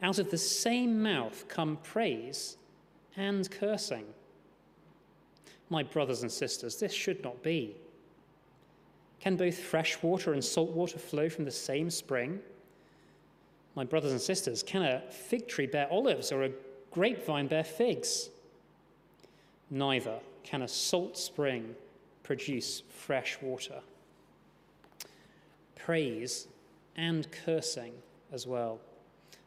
Out 0.04 0.20
of 0.20 0.30
the 0.30 0.38
same 0.38 1.02
mouth 1.02 1.48
come 1.48 1.78
praise 1.78 2.58
and 3.16 3.50
cursing. 3.50 4.04
My 5.70 5.82
brothers 5.82 6.24
and 6.24 6.32
sisters, 6.32 6.76
this 6.76 6.92
should 6.92 7.24
not 7.24 7.42
be. 7.42 7.78
Can 9.22 9.38
both 9.38 9.58
fresh 9.58 10.04
water 10.04 10.34
and 10.34 10.44
salt 10.44 10.72
water 10.72 11.00
flow 11.00 11.30
from 11.30 11.46
the 11.46 11.52
same 11.52 11.90
spring? 11.90 12.42
My 13.76 13.86
brothers 13.86 14.12
and 14.12 14.20
sisters, 14.20 14.62
can 14.62 14.84
a 14.84 15.02
fig 15.10 15.48
tree 15.48 15.68
bear 15.68 15.88
olives 15.90 16.34
or 16.34 16.44
a 16.44 16.52
grapevine 16.92 17.48
bear 17.48 17.64
figs? 17.64 18.30
Neither 19.70 20.20
can 20.44 20.64
a 20.64 20.68
salt 20.68 21.18
spring 21.18 21.76
produce 22.24 22.84
fresh 22.90 23.42
water. 23.42 23.80
Praise 25.78 26.50
and 26.98 27.32
cursing 27.32 27.94
as 28.34 28.46
well. 28.46 28.80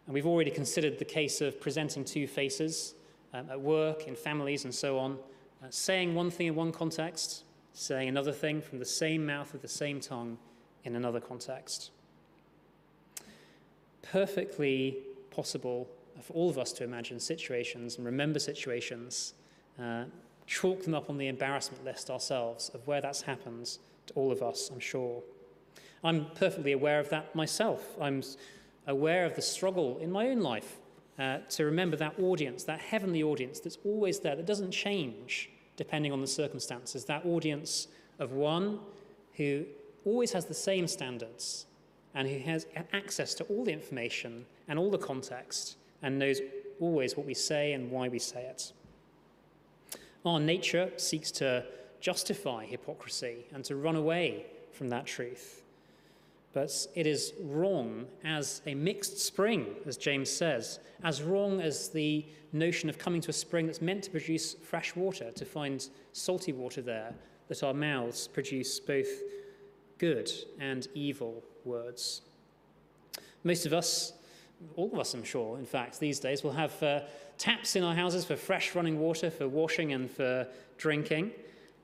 And 0.06 0.14
we've 0.14 0.26
already 0.26 0.50
considered 0.50 0.98
the 0.98 1.04
case 1.04 1.40
of 1.40 1.60
presenting 1.60 2.04
two 2.04 2.26
faces 2.26 2.94
um, 3.34 3.50
at 3.50 3.60
work, 3.60 4.06
in 4.06 4.14
families, 4.14 4.64
and 4.64 4.74
so 4.74 4.98
on, 4.98 5.18
uh, 5.62 5.66
saying 5.70 6.14
one 6.14 6.30
thing 6.30 6.46
in 6.46 6.54
one 6.54 6.72
context, 6.72 7.44
saying 7.72 8.08
another 8.08 8.32
thing 8.32 8.62
from 8.62 8.78
the 8.78 8.84
same 8.84 9.26
mouth 9.26 9.52
with 9.52 9.62
the 9.62 9.68
same 9.68 10.00
tongue 10.00 10.38
in 10.84 10.94
another 10.94 11.20
context. 11.20 11.90
Perfectly 14.02 14.98
possible 15.30 15.88
for 16.22 16.32
all 16.32 16.48
of 16.48 16.58
us 16.58 16.72
to 16.72 16.84
imagine 16.84 17.20
situations 17.20 17.96
and 17.96 18.06
remember 18.06 18.38
situations, 18.38 19.34
uh, 19.82 20.04
chalk 20.46 20.82
them 20.84 20.94
up 20.94 21.10
on 21.10 21.18
the 21.18 21.26
embarrassment 21.26 21.84
list 21.84 22.10
ourselves 22.10 22.70
of 22.70 22.86
where 22.86 23.00
that's 23.00 23.22
happened 23.22 23.78
to 24.06 24.14
all 24.14 24.30
of 24.30 24.42
us, 24.42 24.70
I'm 24.72 24.80
sure. 24.80 25.22
I'm 26.04 26.26
perfectly 26.36 26.72
aware 26.72 27.00
of 27.00 27.10
that 27.10 27.34
myself. 27.34 27.96
I'm 28.00 28.22
aware 28.86 29.24
of 29.24 29.34
the 29.34 29.42
struggle 29.42 29.98
in 29.98 30.10
my 30.10 30.28
own 30.28 30.40
life 30.40 30.76
uh, 31.18 31.38
to 31.48 31.64
remember 31.64 31.96
that 31.96 32.18
audience, 32.20 32.64
that 32.64 32.78
heavenly 32.78 33.22
audience 33.22 33.60
that's 33.60 33.78
always 33.84 34.20
there, 34.20 34.36
that 34.36 34.46
doesn't 34.46 34.70
change 34.70 35.50
depending 35.76 36.12
on 36.12 36.20
the 36.20 36.26
circumstances, 36.26 37.04
that 37.04 37.24
audience 37.26 37.88
of 38.18 38.32
one 38.32 38.78
who 39.34 39.64
always 40.04 40.32
has 40.32 40.46
the 40.46 40.54
same 40.54 40.86
standards 40.86 41.66
and 42.14 42.28
who 42.28 42.38
has 42.38 42.66
access 42.92 43.34
to 43.34 43.44
all 43.44 43.64
the 43.64 43.72
information 43.72 44.46
and 44.68 44.78
all 44.78 44.90
the 44.90 44.98
context 44.98 45.76
and 46.02 46.18
knows 46.18 46.40
always 46.80 47.16
what 47.16 47.26
we 47.26 47.34
say 47.34 47.72
and 47.72 47.90
why 47.90 48.08
we 48.08 48.18
say 48.18 48.42
it. 48.44 48.72
Our 50.24 50.40
nature 50.40 50.90
seeks 50.96 51.30
to 51.32 51.64
justify 52.00 52.64
hypocrisy 52.64 53.46
and 53.52 53.64
to 53.64 53.76
run 53.76 53.96
away 53.96 54.46
from 54.72 54.88
that 54.90 55.06
truth. 55.06 55.62
But 56.56 56.86
it 56.94 57.06
is 57.06 57.34
wrong 57.38 58.06
as 58.24 58.62
a 58.64 58.74
mixed 58.74 59.18
spring, 59.18 59.76
as 59.84 59.98
James 59.98 60.30
says, 60.30 60.78
as 61.02 61.20
wrong 61.20 61.60
as 61.60 61.90
the 61.90 62.24
notion 62.50 62.88
of 62.88 62.96
coming 62.96 63.20
to 63.20 63.28
a 63.28 63.34
spring 63.34 63.66
that's 63.66 63.82
meant 63.82 64.04
to 64.04 64.10
produce 64.10 64.54
fresh 64.54 64.96
water, 64.96 65.30
to 65.32 65.44
find 65.44 65.86
salty 66.14 66.54
water 66.54 66.80
there, 66.80 67.14
that 67.48 67.62
our 67.62 67.74
mouths 67.74 68.26
produce 68.26 68.80
both 68.80 69.06
good 69.98 70.32
and 70.58 70.88
evil 70.94 71.44
words. 71.66 72.22
Most 73.44 73.66
of 73.66 73.74
us, 73.74 74.14
all 74.76 74.90
of 74.90 74.98
us, 74.98 75.12
I'm 75.12 75.24
sure, 75.24 75.58
in 75.58 75.66
fact, 75.66 76.00
these 76.00 76.18
days, 76.20 76.42
will 76.42 76.52
have 76.52 76.82
uh, 76.82 77.00
taps 77.36 77.76
in 77.76 77.82
our 77.84 77.94
houses 77.94 78.24
for 78.24 78.34
fresh 78.34 78.74
running 78.74 78.98
water, 78.98 79.30
for 79.30 79.46
washing 79.46 79.92
and 79.92 80.10
for 80.10 80.46
drinking. 80.78 81.32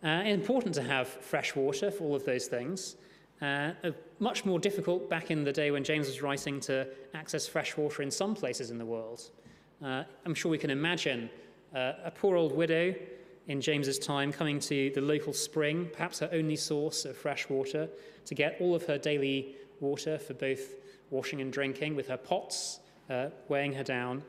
Uh, 0.03 0.23
important 0.25 0.75
to 0.77 0.83
have 0.83 1.09
fresh 1.09 1.55
water 1.55 1.91
for 1.91 2.05
all 2.05 2.15
of 2.15 2.25
those 2.25 2.47
things. 2.47 2.97
Uh, 3.43 3.73
much 4.21 4.45
more 4.45 4.61
difficult 4.61 5.11
back 5.11 5.33
in 5.33 5.43
the 5.43 5.53
day 5.53 5.73
when 5.73 5.83
James 5.83 6.07
was 6.07 6.23
writing 6.23 6.61
to 6.61 6.87
access 7.13 7.49
fresh 7.49 7.77
water 7.77 8.03
in 8.03 8.11
some 8.11 8.37
places 8.37 8.71
in 8.71 8.79
the 8.79 8.87
world. 8.87 9.31
Uh, 9.85 10.05
I'm 10.25 10.35
sure 10.35 10.49
we 10.49 10.59
can 10.59 10.71
imagine 10.71 11.29
uh, 11.75 11.95
a 12.05 12.11
poor 12.13 12.37
old 12.37 12.57
widow 12.57 12.95
in 13.49 13.61
James's 13.61 13.99
time 13.99 14.33
coming 14.33 14.61
to 14.61 14.93
the 14.95 15.01
local 15.01 15.33
spring, 15.33 15.91
perhaps 15.93 16.21
her 16.21 16.31
only 16.33 16.55
source 16.55 17.05
of 17.05 17.17
fresh 17.17 17.49
water, 17.49 17.89
to 18.27 18.35
get 18.37 18.57
all 18.61 18.77
of 18.77 18.87
her 18.87 18.97
daily 18.97 19.57
water 19.81 20.19
for 20.19 20.35
both 20.35 20.77
washing 21.11 21.41
and 21.41 21.53
drinking, 21.53 21.97
with 21.97 22.07
her 22.07 22.17
pots 22.17 22.79
uh, 23.11 23.27
weighing 23.49 23.73
her 23.73 23.83
down. 23.83 24.23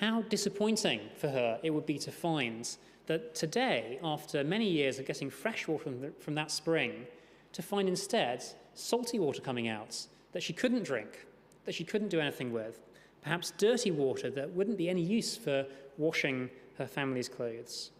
How 0.00 0.22
disappointing 0.22 1.00
for 1.14 1.28
her 1.28 1.60
it 1.62 1.70
would 1.70 1.84
be 1.84 1.98
to 1.98 2.10
find 2.10 2.74
that 3.04 3.34
today, 3.34 3.98
after 4.02 4.42
many 4.42 4.66
years 4.66 4.98
of 4.98 5.06
getting 5.06 5.28
fresh 5.28 5.68
water 5.68 5.84
from, 5.84 6.00
the, 6.00 6.12
from 6.18 6.34
that 6.36 6.50
spring, 6.50 7.06
to 7.52 7.62
find 7.62 7.88
instead 7.88 8.44
salty 8.74 9.18
water 9.18 9.40
coming 9.40 9.68
out 9.68 10.06
that 10.32 10.42
she 10.42 10.52
couldn't 10.52 10.84
drink, 10.84 11.26
that 11.64 11.74
she 11.74 11.84
couldn't 11.84 12.08
do 12.08 12.20
anything 12.20 12.52
with, 12.52 12.80
perhaps 13.22 13.52
dirty 13.58 13.90
water 13.90 14.30
that 14.30 14.50
wouldn't 14.52 14.78
be 14.78 14.88
any 14.88 15.02
use 15.02 15.36
for 15.36 15.66
washing 15.96 16.50
her 16.76 16.86
family's 16.86 17.28
clothes. 17.28 17.90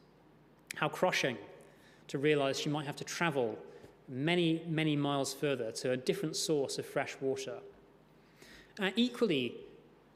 How 0.76 0.88
crushing 0.88 1.36
to 2.08 2.18
realize 2.18 2.58
she 2.58 2.68
might 2.68 2.86
have 2.86 2.96
to 2.96 3.04
travel 3.04 3.58
many, 4.08 4.62
many 4.66 4.96
miles 4.96 5.34
further 5.34 5.70
to 5.72 5.92
a 5.92 5.96
different 5.96 6.36
source 6.36 6.78
of 6.78 6.86
fresh 6.86 7.16
water. 7.20 7.58
Uh, 8.80 8.90
equally, 8.96 9.54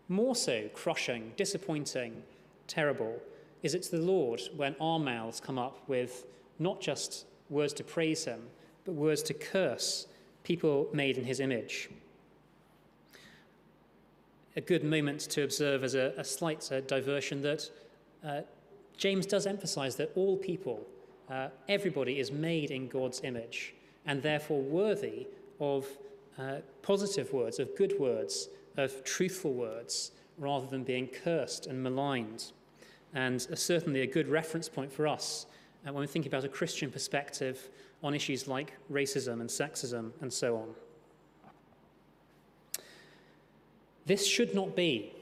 more 0.09 0.37
so 0.37 0.69
crushing, 0.75 1.33
disappointing, 1.37 2.23
terrible 2.67 3.21
is 3.63 3.75
it 3.75 3.83
to 3.85 3.97
the 3.97 4.03
Lord 4.03 4.41
when 4.57 4.75
our 4.81 4.99
mouths 4.99 5.41
come 5.41 5.59
up 5.59 5.89
with 5.89 6.27
not 6.59 6.81
just 6.81 7.27
words 7.49 7.73
to 7.75 7.85
praise 7.85 8.25
Him, 8.25 8.43
but 8.85 8.95
words 8.95 9.23
to 9.25 9.35
curse 9.35 10.07
people 10.45 10.89
made 10.93 11.19
in 11.19 11.25
His 11.25 11.41
image. 11.41 11.91
A 14.57 14.61
good 14.61 14.85
moment 14.85 15.21
to 15.21 15.45
observe 15.45 15.83
as 15.83 15.95
a, 15.95 16.13
a 16.17 16.25
slight 16.25 16.71
uh, 16.71 16.81
diversion 16.81 17.43
that 17.43 17.71
uh, 18.25 18.41
James 18.97 19.25
does 19.25 19.47
emphasize 19.47 19.97
that 19.97 20.13
all 20.15 20.37
people, 20.37 20.87
uh, 21.31 21.49
everybody, 21.69 22.19
is 22.19 22.31
made 22.31 22.71
in 22.71 22.89
God's 22.89 23.23
image 23.25 23.75
and 24.05 24.23
therefore 24.23 24.61
worthy 24.61 25.27
of 25.59 25.87
uh, 26.39 26.57
positive 26.83 27.33
words, 27.33 27.59
of 27.59 27.75
good 27.77 27.99
words, 27.99 28.49
of 28.77 29.05
truthful 29.05 29.53
words, 29.53 30.13
rather 30.39 30.67
than 30.67 30.83
being 30.83 31.07
cursed 31.07 31.67
and 31.67 31.83
maligned 31.83 32.53
and 33.15 33.43
certainly 33.59 34.01
a 34.01 34.07
good 34.07 34.29
reference 34.29 34.69
point 34.69 34.93
for 34.93 35.07
us 35.07 35.47
uh, 35.87 35.93
when 35.93 36.01
we 36.01 36.07
think 36.07 36.27
about 36.27 36.45
a 36.45 36.49
Christian 36.49 36.91
perspective 36.91 37.69
on 38.03 38.15
issues 38.15 38.49
like 38.49 38.73
racism 38.91 39.41
and 39.41 39.49
sexism 39.49 40.11
and 40.21 40.33
so 40.33 40.57
on. 40.57 40.75
This 44.05 44.27
should 44.27 44.55
not 44.55 44.75
be, 44.75 45.13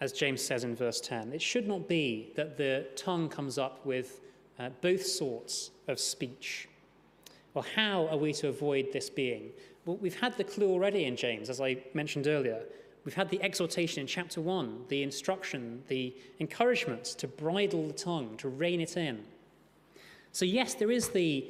as 0.00 0.12
James 0.12 0.42
says 0.42 0.64
in 0.64 0.74
verse 0.74 1.00
10, 1.00 1.32
it 1.32 1.40
should 1.40 1.68
not 1.68 1.88
be 1.88 2.32
that 2.34 2.56
the 2.56 2.86
tongue 2.96 3.28
comes 3.28 3.58
up 3.58 3.84
with 3.86 4.20
uh, 4.58 4.70
both 4.80 5.06
sorts 5.06 5.70
of 5.86 6.00
speech. 6.00 6.68
Well, 7.54 7.64
how 7.74 8.08
are 8.08 8.16
we 8.16 8.32
to 8.34 8.48
avoid 8.48 8.92
this 8.92 9.08
being? 9.08 9.50
Well, 9.84 9.96
we've 9.96 10.18
had 10.18 10.36
the 10.36 10.44
clue 10.44 10.68
already 10.68 11.04
in 11.04 11.16
James, 11.16 11.48
as 11.48 11.60
I 11.60 11.78
mentioned 11.94 12.26
earlier. 12.26 12.62
We've 13.04 13.14
had 13.14 13.30
the 13.30 13.40
exhortation 13.40 14.00
in 14.00 14.08
chapter 14.08 14.40
1, 14.40 14.86
the 14.88 15.04
instruction, 15.04 15.84
the 15.86 16.12
encouragement 16.40 17.04
to 17.04 17.28
bridle 17.28 17.86
the 17.86 17.92
tongue, 17.92 18.36
to 18.38 18.48
rein 18.48 18.80
it 18.80 18.96
in. 18.96 19.24
So, 20.32 20.44
yes, 20.44 20.74
there 20.74 20.90
is 20.90 21.10
the 21.10 21.46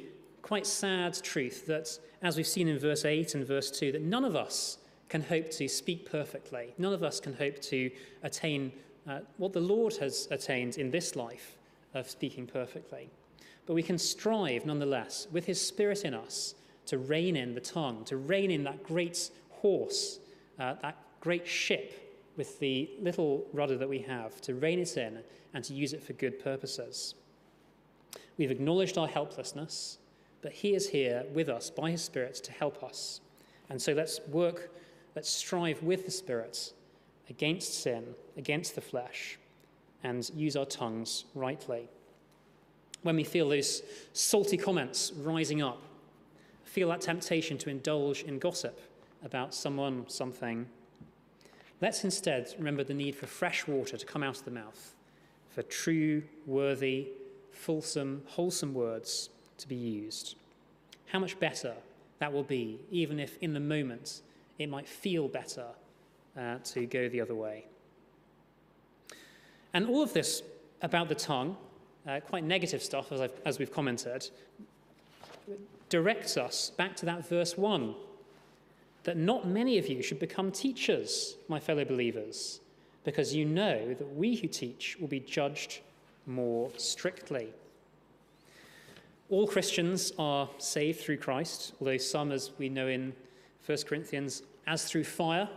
quite 0.47 0.65
sad 0.65 1.13
truth 1.23 1.65
that, 1.65 1.99
as 2.21 2.37
we've 2.37 2.47
seen 2.47 2.69
in 2.69 2.79
verse 2.79 3.03
8 3.03 3.35
and 3.35 3.45
verse 3.45 3.69
2, 3.69 3.91
that 3.91 4.01
none 4.01 4.23
of 4.23 4.33
us 4.33 4.77
can 5.09 5.21
hope 5.21 5.51
to 5.51 5.67
speak 5.67 6.09
perfectly. 6.09 6.73
None 6.77 6.93
of 6.93 7.03
us 7.03 7.19
can 7.19 7.33
hope 7.33 7.59
to 7.63 7.91
attain 8.23 8.71
uh, 9.09 9.19
what 9.35 9.51
the 9.51 9.59
Lord 9.59 9.97
has 9.97 10.25
attained 10.31 10.77
in 10.77 10.89
this 10.89 11.17
life 11.17 11.57
of 11.93 12.09
speaking 12.09 12.47
perfectly. 12.47 13.09
But 13.65 13.73
we 13.73 13.83
can 13.83 13.97
strive 13.97 14.65
nonetheless, 14.65 15.27
with 15.33 15.45
His 15.45 15.59
Spirit 15.59 16.05
in 16.05 16.13
us, 16.13 16.55
to 16.85 16.97
rein 16.97 17.35
in 17.35 17.53
the 17.53 17.59
tongue, 17.59 18.05
to 18.05 18.15
rein 18.15 18.49
in 18.49 18.63
that 18.63 18.83
great 18.83 19.29
horse, 19.49 20.19
uh, 20.59 20.75
that 20.81 20.97
great 21.19 21.45
ship 21.45 22.23
with 22.37 22.57
the 22.59 22.89
little 23.01 23.45
rudder 23.51 23.77
that 23.77 23.89
we 23.89 23.99
have 23.99 24.39
to 24.41 24.55
rein 24.55 24.79
it 24.79 24.95
in 24.95 25.19
and 25.53 25.65
to 25.65 25.73
use 25.73 25.91
it 25.91 26.01
for 26.01 26.13
good 26.13 26.41
purposes. 26.41 27.15
We've 28.37 28.51
acknowledged 28.51 28.97
our 28.97 29.09
helplessness, 29.09 29.97
but 30.41 30.51
He 30.51 30.75
is 30.75 30.89
here 30.89 31.25
with 31.33 31.49
us 31.49 31.69
by 31.69 31.91
His 31.91 32.03
Spirit 32.03 32.35
to 32.35 32.51
help 32.51 32.83
us. 32.83 33.21
And 33.69 33.81
so 33.81 33.93
let's 33.93 34.19
work, 34.29 34.71
let's 35.15 35.29
strive 35.29 35.81
with 35.83 36.05
the 36.05 36.11
Spirit 36.11 36.73
against 37.29 37.81
sin, 37.81 38.15
against 38.37 38.75
the 38.75 38.81
flesh, 38.81 39.37
and 40.03 40.29
use 40.35 40.55
our 40.55 40.65
tongues 40.65 41.25
rightly. 41.35 41.89
When 43.03 43.15
we 43.15 43.23
feel 43.23 43.49
those 43.49 43.83
salty 44.13 44.57
comments 44.57 45.11
rising 45.17 45.61
up, 45.61 45.81
feel 46.63 46.89
that 46.89 47.01
temptation 47.01 47.57
to 47.59 47.69
indulge 47.69 48.23
in 48.23 48.39
gossip 48.39 48.79
about 49.23 49.53
someone, 49.53 50.05
something, 50.07 50.67
Let's 51.79 52.03
instead 52.03 52.55
remember 52.57 52.83
the 52.83 52.95
need 52.95 53.15
for 53.15 53.27
fresh 53.27 53.67
water 53.67 53.97
to 53.97 54.05
come 54.05 54.23
out 54.23 54.37
of 54.37 54.45
the 54.45 54.51
mouth, 54.51 54.95
for 55.49 55.61
true, 55.61 56.23
worthy, 56.47 57.09
fulsome, 57.51 58.23
wholesome 58.25 58.73
words 58.73 59.29
to 59.57 59.67
be 59.67 59.75
used. 59.75 60.35
How 61.07 61.19
much 61.19 61.39
better 61.39 61.73
that 62.19 62.31
will 62.31 62.43
be, 62.43 62.79
even 62.91 63.19
if 63.19 63.37
in 63.41 63.53
the 63.53 63.59
moment 63.59 64.21
it 64.57 64.69
might 64.69 64.87
feel 64.87 65.27
better 65.27 65.65
uh, 66.37 66.57
to 66.63 66.85
go 66.85 67.09
the 67.09 67.21
other 67.21 67.35
way. 67.35 67.65
And 69.73 69.87
all 69.87 70.01
of 70.01 70.13
this 70.13 70.41
about 70.81 71.09
the 71.09 71.15
tongue, 71.15 71.57
uh, 72.07 72.19
quite 72.21 72.43
negative 72.43 72.81
stuff, 72.81 73.11
as, 73.11 73.29
as 73.45 73.59
we've 73.59 73.71
commented, 73.71 74.29
directs 75.89 76.37
us 76.37 76.71
back 76.71 76.95
to 76.97 77.05
that 77.05 77.27
verse 77.27 77.57
1 77.57 77.95
that 79.03 79.15
not 79.15 79.47
many 79.47 79.77
of 79.77 79.87
you 79.87 80.01
should 80.01 80.19
become 80.19 80.51
teachers, 80.51 81.37
my 81.47 81.59
fellow 81.59 81.85
believers, 81.85 82.59
because 83.05 83.33
you 83.33 83.45
know 83.45 83.93
that 83.93 84.15
we 84.15 84.35
who 84.35 84.47
teach 84.47 84.97
will 84.99 85.07
be 85.07 85.21
judged 85.21 85.79
more 86.25 86.69
strictly. 86.75 87.47
All 89.29 89.45
Christians 89.45 90.13
are 90.17 90.49
saved 90.57 91.01
through 91.01 91.17
Christ, 91.17 91.73
although 91.81 91.97
some, 91.97 92.31
as 92.31 92.51
we 92.57 92.69
know 92.69 92.87
in 92.87 93.13
1 93.65 93.77
Corinthians, 93.85 94.43
as 94.65 94.85
through 94.85 95.03
fire, 95.03 95.49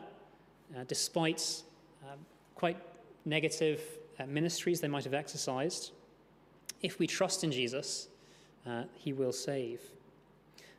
uh, 0.77 0.83
despite 0.89 1.63
um, 2.03 2.19
quite 2.57 2.77
negative 3.25 3.81
uh, 4.19 4.27
ministries 4.27 4.81
they 4.81 4.89
might 4.89 5.05
have 5.05 5.15
exercised. 5.15 5.93
If 6.83 6.99
we 6.99 7.07
trust 7.07 7.45
in 7.45 7.53
Jesus, 7.53 8.09
uh, 8.67 8.85
he 8.95 9.13
will 9.13 9.33
save. 9.33 9.81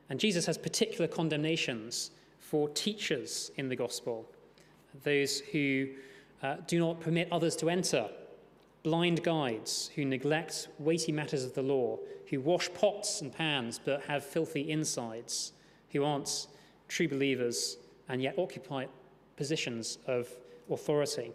And 0.09 0.19
Jesus 0.19 0.45
has 0.45 0.57
particular 0.57 1.07
condemnations 1.07 2.11
for 2.39 2.67
teachers 2.69 3.51
in 3.55 3.69
the 3.69 3.75
gospel, 3.77 4.29
those 5.05 5.39
who 5.39 5.87
uh, 6.43 6.57
do 6.67 6.79
not 6.79 6.99
permit 6.99 7.29
others 7.31 7.55
to 7.57 7.69
enter, 7.69 8.09
blind 8.83 9.23
guides 9.23 9.91
who 9.95 10.05
neglect 10.05 10.67
weighty 10.79 11.11
matters 11.11 11.43
of 11.43 11.53
the 11.53 11.61
law, 11.61 11.97
who 12.29 12.39
wash 12.39 12.73
pots 12.73 13.21
and 13.21 13.33
pans 13.33 13.79
but 13.83 14.01
have 14.03 14.23
filthy 14.23 14.71
insides, 14.71 15.53
who 15.91 16.03
aren't 16.03 16.47
true 16.87 17.07
believers 17.07 17.77
and 18.09 18.21
yet 18.21 18.35
occupy 18.37 18.85
positions 19.37 19.97
of 20.07 20.27
authority. 20.69 21.31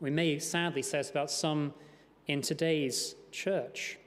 We 0.00 0.10
may 0.10 0.38
sadly 0.38 0.82
say 0.82 0.98
this 0.98 1.10
about 1.10 1.30
some 1.30 1.74
in 2.26 2.42
today's 2.42 3.14
church. 3.32 3.98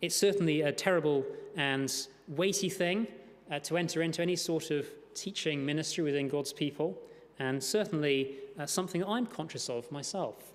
It's 0.00 0.16
certainly 0.16 0.62
a 0.62 0.72
terrible 0.72 1.24
and 1.56 1.92
weighty 2.28 2.68
thing 2.68 3.06
uh, 3.50 3.60
to 3.60 3.76
enter 3.76 4.02
into 4.02 4.22
any 4.22 4.36
sort 4.36 4.70
of 4.70 4.86
teaching 5.14 5.64
ministry 5.64 6.02
within 6.02 6.28
God's 6.28 6.52
people, 6.52 6.98
and 7.38 7.62
certainly 7.62 8.36
uh, 8.58 8.66
something 8.66 9.04
I'm 9.04 9.26
conscious 9.26 9.68
of 9.68 9.90
myself. 9.92 10.52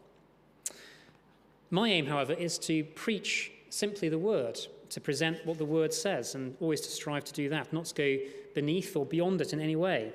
My 1.70 1.90
aim, 1.90 2.06
however, 2.06 2.34
is 2.34 2.58
to 2.60 2.84
preach 2.84 3.52
simply 3.70 4.10
the 4.10 4.18
word, 4.18 4.60
to 4.90 5.02
present 5.02 5.46
what 5.46 5.58
the 5.58 5.66
word 5.66 5.94
says, 5.94 6.36
and 6.36 6.56
always 6.62 6.82
to 6.82 6.90
strive 6.90 7.26
to 7.26 7.34
do 7.34 7.50
that, 7.50 7.74
not 7.74 7.86
to 7.86 7.94
go 7.94 8.26
beneath 8.56 8.96
or 8.96 9.06
beyond 9.06 9.42
it 9.42 9.54
in 9.54 9.60
any 9.60 9.76
way. 9.76 10.12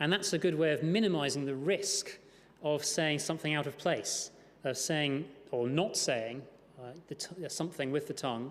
And 0.00 0.12
that's 0.12 0.32
a 0.32 0.38
good 0.38 0.54
way 0.54 0.72
of 0.72 0.82
minimizing 0.82 1.44
the 1.44 1.54
risk 1.54 2.18
of 2.62 2.84
saying 2.84 3.20
something 3.20 3.54
out 3.54 3.66
of 3.66 3.78
place, 3.78 4.30
of 4.64 4.76
saying 4.76 5.26
or 5.50 5.68
not 5.68 5.96
saying 5.96 6.42
uh, 6.82 6.92
t- 7.08 7.48
something 7.48 7.92
with 7.92 8.06
the 8.06 8.14
tongue, 8.14 8.50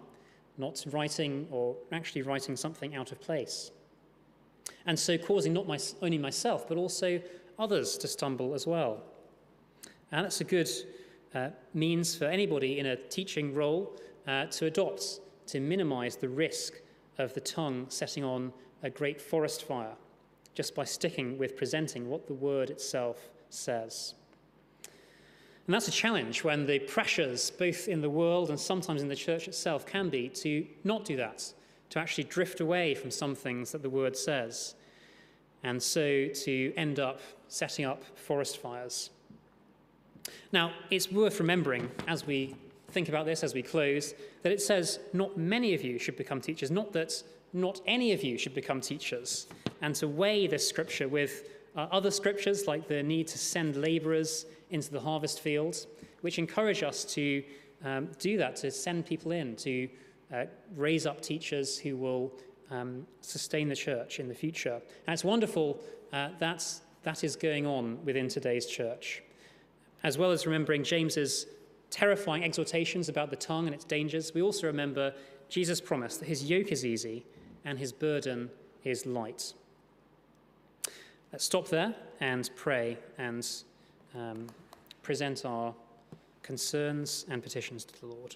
not 0.57 0.83
writing 0.91 1.47
or 1.51 1.75
actually 1.91 2.21
writing 2.21 2.55
something 2.55 2.95
out 2.95 3.11
of 3.11 3.19
place. 3.19 3.71
And 4.85 4.97
so 4.97 5.17
causing 5.17 5.53
not 5.53 5.67
my, 5.67 5.79
only 6.01 6.17
myself, 6.17 6.67
but 6.67 6.77
also 6.77 7.21
others 7.57 7.97
to 7.97 8.07
stumble 8.07 8.53
as 8.53 8.65
well. 8.65 9.01
And 10.11 10.25
that's 10.25 10.41
a 10.41 10.45
good 10.45 10.69
uh, 11.33 11.49
means 11.73 12.15
for 12.15 12.25
anybody 12.25 12.79
in 12.79 12.87
a 12.87 12.95
teaching 12.95 13.53
role 13.53 13.95
uh, 14.27 14.45
to 14.45 14.65
adopt 14.65 15.19
to 15.47 15.59
minimize 15.59 16.15
the 16.15 16.29
risk 16.29 16.75
of 17.17 17.33
the 17.33 17.41
tongue 17.41 17.85
setting 17.89 18.23
on 18.23 18.53
a 18.83 18.89
great 18.89 19.19
forest 19.21 19.63
fire 19.63 19.95
just 20.53 20.75
by 20.75 20.83
sticking 20.83 21.37
with 21.37 21.55
presenting 21.55 22.09
what 22.09 22.27
the 22.27 22.33
word 22.33 22.69
itself 22.69 23.29
says. 23.49 24.13
And 25.65 25.73
that's 25.73 25.87
a 25.87 25.91
challenge 25.91 26.43
when 26.43 26.65
the 26.65 26.79
pressures, 26.79 27.51
both 27.51 27.87
in 27.87 28.01
the 28.01 28.09
world 28.09 28.49
and 28.49 28.59
sometimes 28.59 29.01
in 29.01 29.07
the 29.07 29.15
church 29.15 29.47
itself, 29.47 29.85
can 29.85 30.09
be 30.09 30.27
to 30.29 30.65
not 30.83 31.05
do 31.05 31.15
that, 31.17 31.53
to 31.91 31.99
actually 31.99 32.23
drift 32.23 32.59
away 32.59 32.95
from 32.95 33.11
some 33.11 33.35
things 33.35 33.71
that 33.71 33.83
the 33.83 33.89
word 33.89 34.17
says, 34.17 34.75
and 35.63 35.81
so 35.81 36.27
to 36.27 36.73
end 36.75 36.99
up 36.99 37.21
setting 37.47 37.85
up 37.85 38.03
forest 38.17 38.57
fires. 38.57 39.11
Now, 40.51 40.73
it's 40.89 41.11
worth 41.11 41.39
remembering 41.39 41.89
as 42.07 42.25
we 42.25 42.55
think 42.91 43.09
about 43.09 43.25
this, 43.25 43.43
as 43.43 43.53
we 43.53 43.61
close, 43.61 44.13
that 44.41 44.51
it 44.51 44.61
says 44.61 44.99
not 45.13 45.37
many 45.37 45.73
of 45.73 45.83
you 45.83 45.99
should 45.99 46.17
become 46.17 46.41
teachers, 46.41 46.71
not 46.71 46.91
that 46.93 47.23
not 47.53 47.81
any 47.87 48.13
of 48.13 48.23
you 48.23 48.37
should 48.37 48.53
become 48.53 48.81
teachers, 48.81 49.47
and 49.81 49.95
to 49.95 50.07
weigh 50.07 50.47
this 50.47 50.67
scripture 50.67 51.07
with 51.07 51.49
uh, 51.75 51.87
other 51.91 52.11
scriptures 52.11 52.67
like 52.67 52.87
the 52.87 53.01
need 53.01 53.27
to 53.27 53.37
send 53.37 53.75
laborers 53.75 54.45
into 54.69 54.91
the 54.91 54.99
harvest 54.99 55.39
fields, 55.39 55.87
which 56.21 56.37
encourage 56.37 56.83
us 56.83 57.05
to 57.05 57.43
um, 57.83 58.09
do 58.19 58.37
that, 58.37 58.55
to 58.55 58.69
send 58.69 59.05
people 59.05 59.31
in, 59.31 59.55
to 59.55 59.89
uh, 60.33 60.45
raise 60.75 61.05
up 61.05 61.21
teachers 61.21 61.77
who 61.79 61.95
will 61.95 62.33
um, 62.69 63.05
sustain 63.21 63.67
the 63.67 63.75
church 63.75 64.19
in 64.19 64.27
the 64.27 64.35
future. 64.35 64.81
And 65.07 65.13
it's 65.13 65.23
wonderful 65.23 65.79
uh, 66.13 66.29
that 66.39 67.23
is 67.23 67.35
going 67.35 67.65
on 67.65 68.03
within 68.05 68.27
today's 68.27 68.65
church 68.65 69.23
as 70.03 70.17
well 70.17 70.31
as 70.31 70.45
remembering 70.45 70.83
James's 70.83 71.45
terrifying 71.89 72.43
exhortations 72.43 73.09
about 73.09 73.29
the 73.29 73.35
tongue 73.35 73.65
and 73.65 73.73
its 73.73 73.85
dangers, 73.85 74.33
we 74.33 74.41
also 74.41 74.67
remember 74.67 75.13
Jesus' 75.49 75.81
promise 75.81 76.17
that 76.17 76.27
his 76.27 76.49
yoke 76.49 76.71
is 76.71 76.85
easy 76.85 77.25
and 77.65 77.77
his 77.77 77.91
burden 77.91 78.49
is 78.83 79.05
light. 79.05 79.53
Let's 81.31 81.43
stop 81.43 81.67
there 81.67 81.93
and 82.21 82.49
pray 82.55 82.97
and 83.17 83.47
um, 84.15 84.47
present 85.03 85.45
our 85.45 85.73
concerns 86.41 87.25
and 87.29 87.43
petitions 87.43 87.83
to 87.85 87.99
the 87.99 88.07
Lord. 88.07 88.35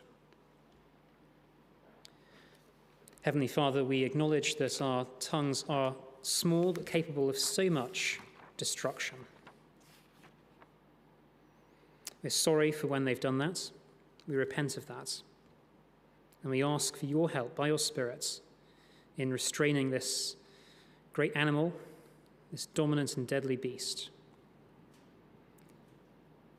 Heavenly 3.21 3.47
Father, 3.47 3.83
we 3.85 4.03
acknowledge 4.03 4.55
that 4.55 4.81
our 4.81 5.07
tongues 5.19 5.63
are 5.69 5.95
small 6.23 6.73
but 6.73 6.85
capable 6.85 7.29
of 7.29 7.37
so 7.37 7.69
much 7.69 8.19
destruction. 8.57 9.17
We're 12.23 12.29
sorry 12.29 12.71
for 12.71 12.87
when 12.87 13.03
they've 13.03 13.19
done 13.19 13.37
that. 13.39 13.69
We 14.27 14.35
repent 14.35 14.77
of 14.77 14.87
that. 14.87 15.21
And 16.41 16.49
we 16.49 16.63
ask 16.63 16.95
for 16.95 17.05
your 17.05 17.29
help 17.29 17.55
by 17.55 17.67
your 17.67 17.77
Spirit 17.77 18.39
in 19.17 19.31
restraining 19.31 19.91
this 19.91 20.37
great 21.11 21.33
animal, 21.35 21.73
this 22.51 22.65
dominant 22.67 23.17
and 23.17 23.27
deadly 23.27 23.57
beast. 23.57 24.09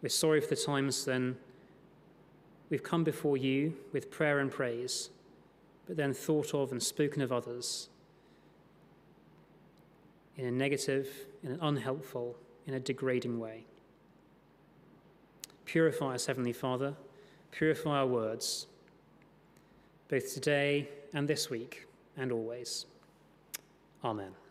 We're 0.02 0.10
sorry 0.10 0.40
for 0.40 0.48
the 0.48 0.56
times 0.56 1.04
then 1.06 1.36
we've 2.68 2.82
come 2.82 3.04
before 3.04 3.36
you 3.36 3.74
with 3.92 4.10
prayer 4.10 4.38
and 4.38 4.50
praise, 4.50 5.08
but 5.86 5.96
then 5.96 6.12
thought 6.12 6.54
of 6.54 6.72
and 6.72 6.82
spoken 6.82 7.22
of 7.22 7.32
others 7.32 7.88
in 10.36 10.46
a 10.46 10.50
negative, 10.50 11.08
in 11.42 11.52
an 11.52 11.58
unhelpful, 11.62 12.36
in 12.66 12.74
a 12.74 12.80
degrading 12.80 13.38
way. 13.38 13.64
Purify 15.64 16.14
us, 16.14 16.26
Heavenly 16.26 16.52
Father. 16.52 16.94
Purify 17.50 17.98
our 17.98 18.06
words, 18.06 18.66
both 20.08 20.34
today 20.34 20.88
and 21.12 21.28
this 21.28 21.48
week 21.50 21.86
and 22.16 22.32
always. 22.32 22.86
Amen. 24.04 24.43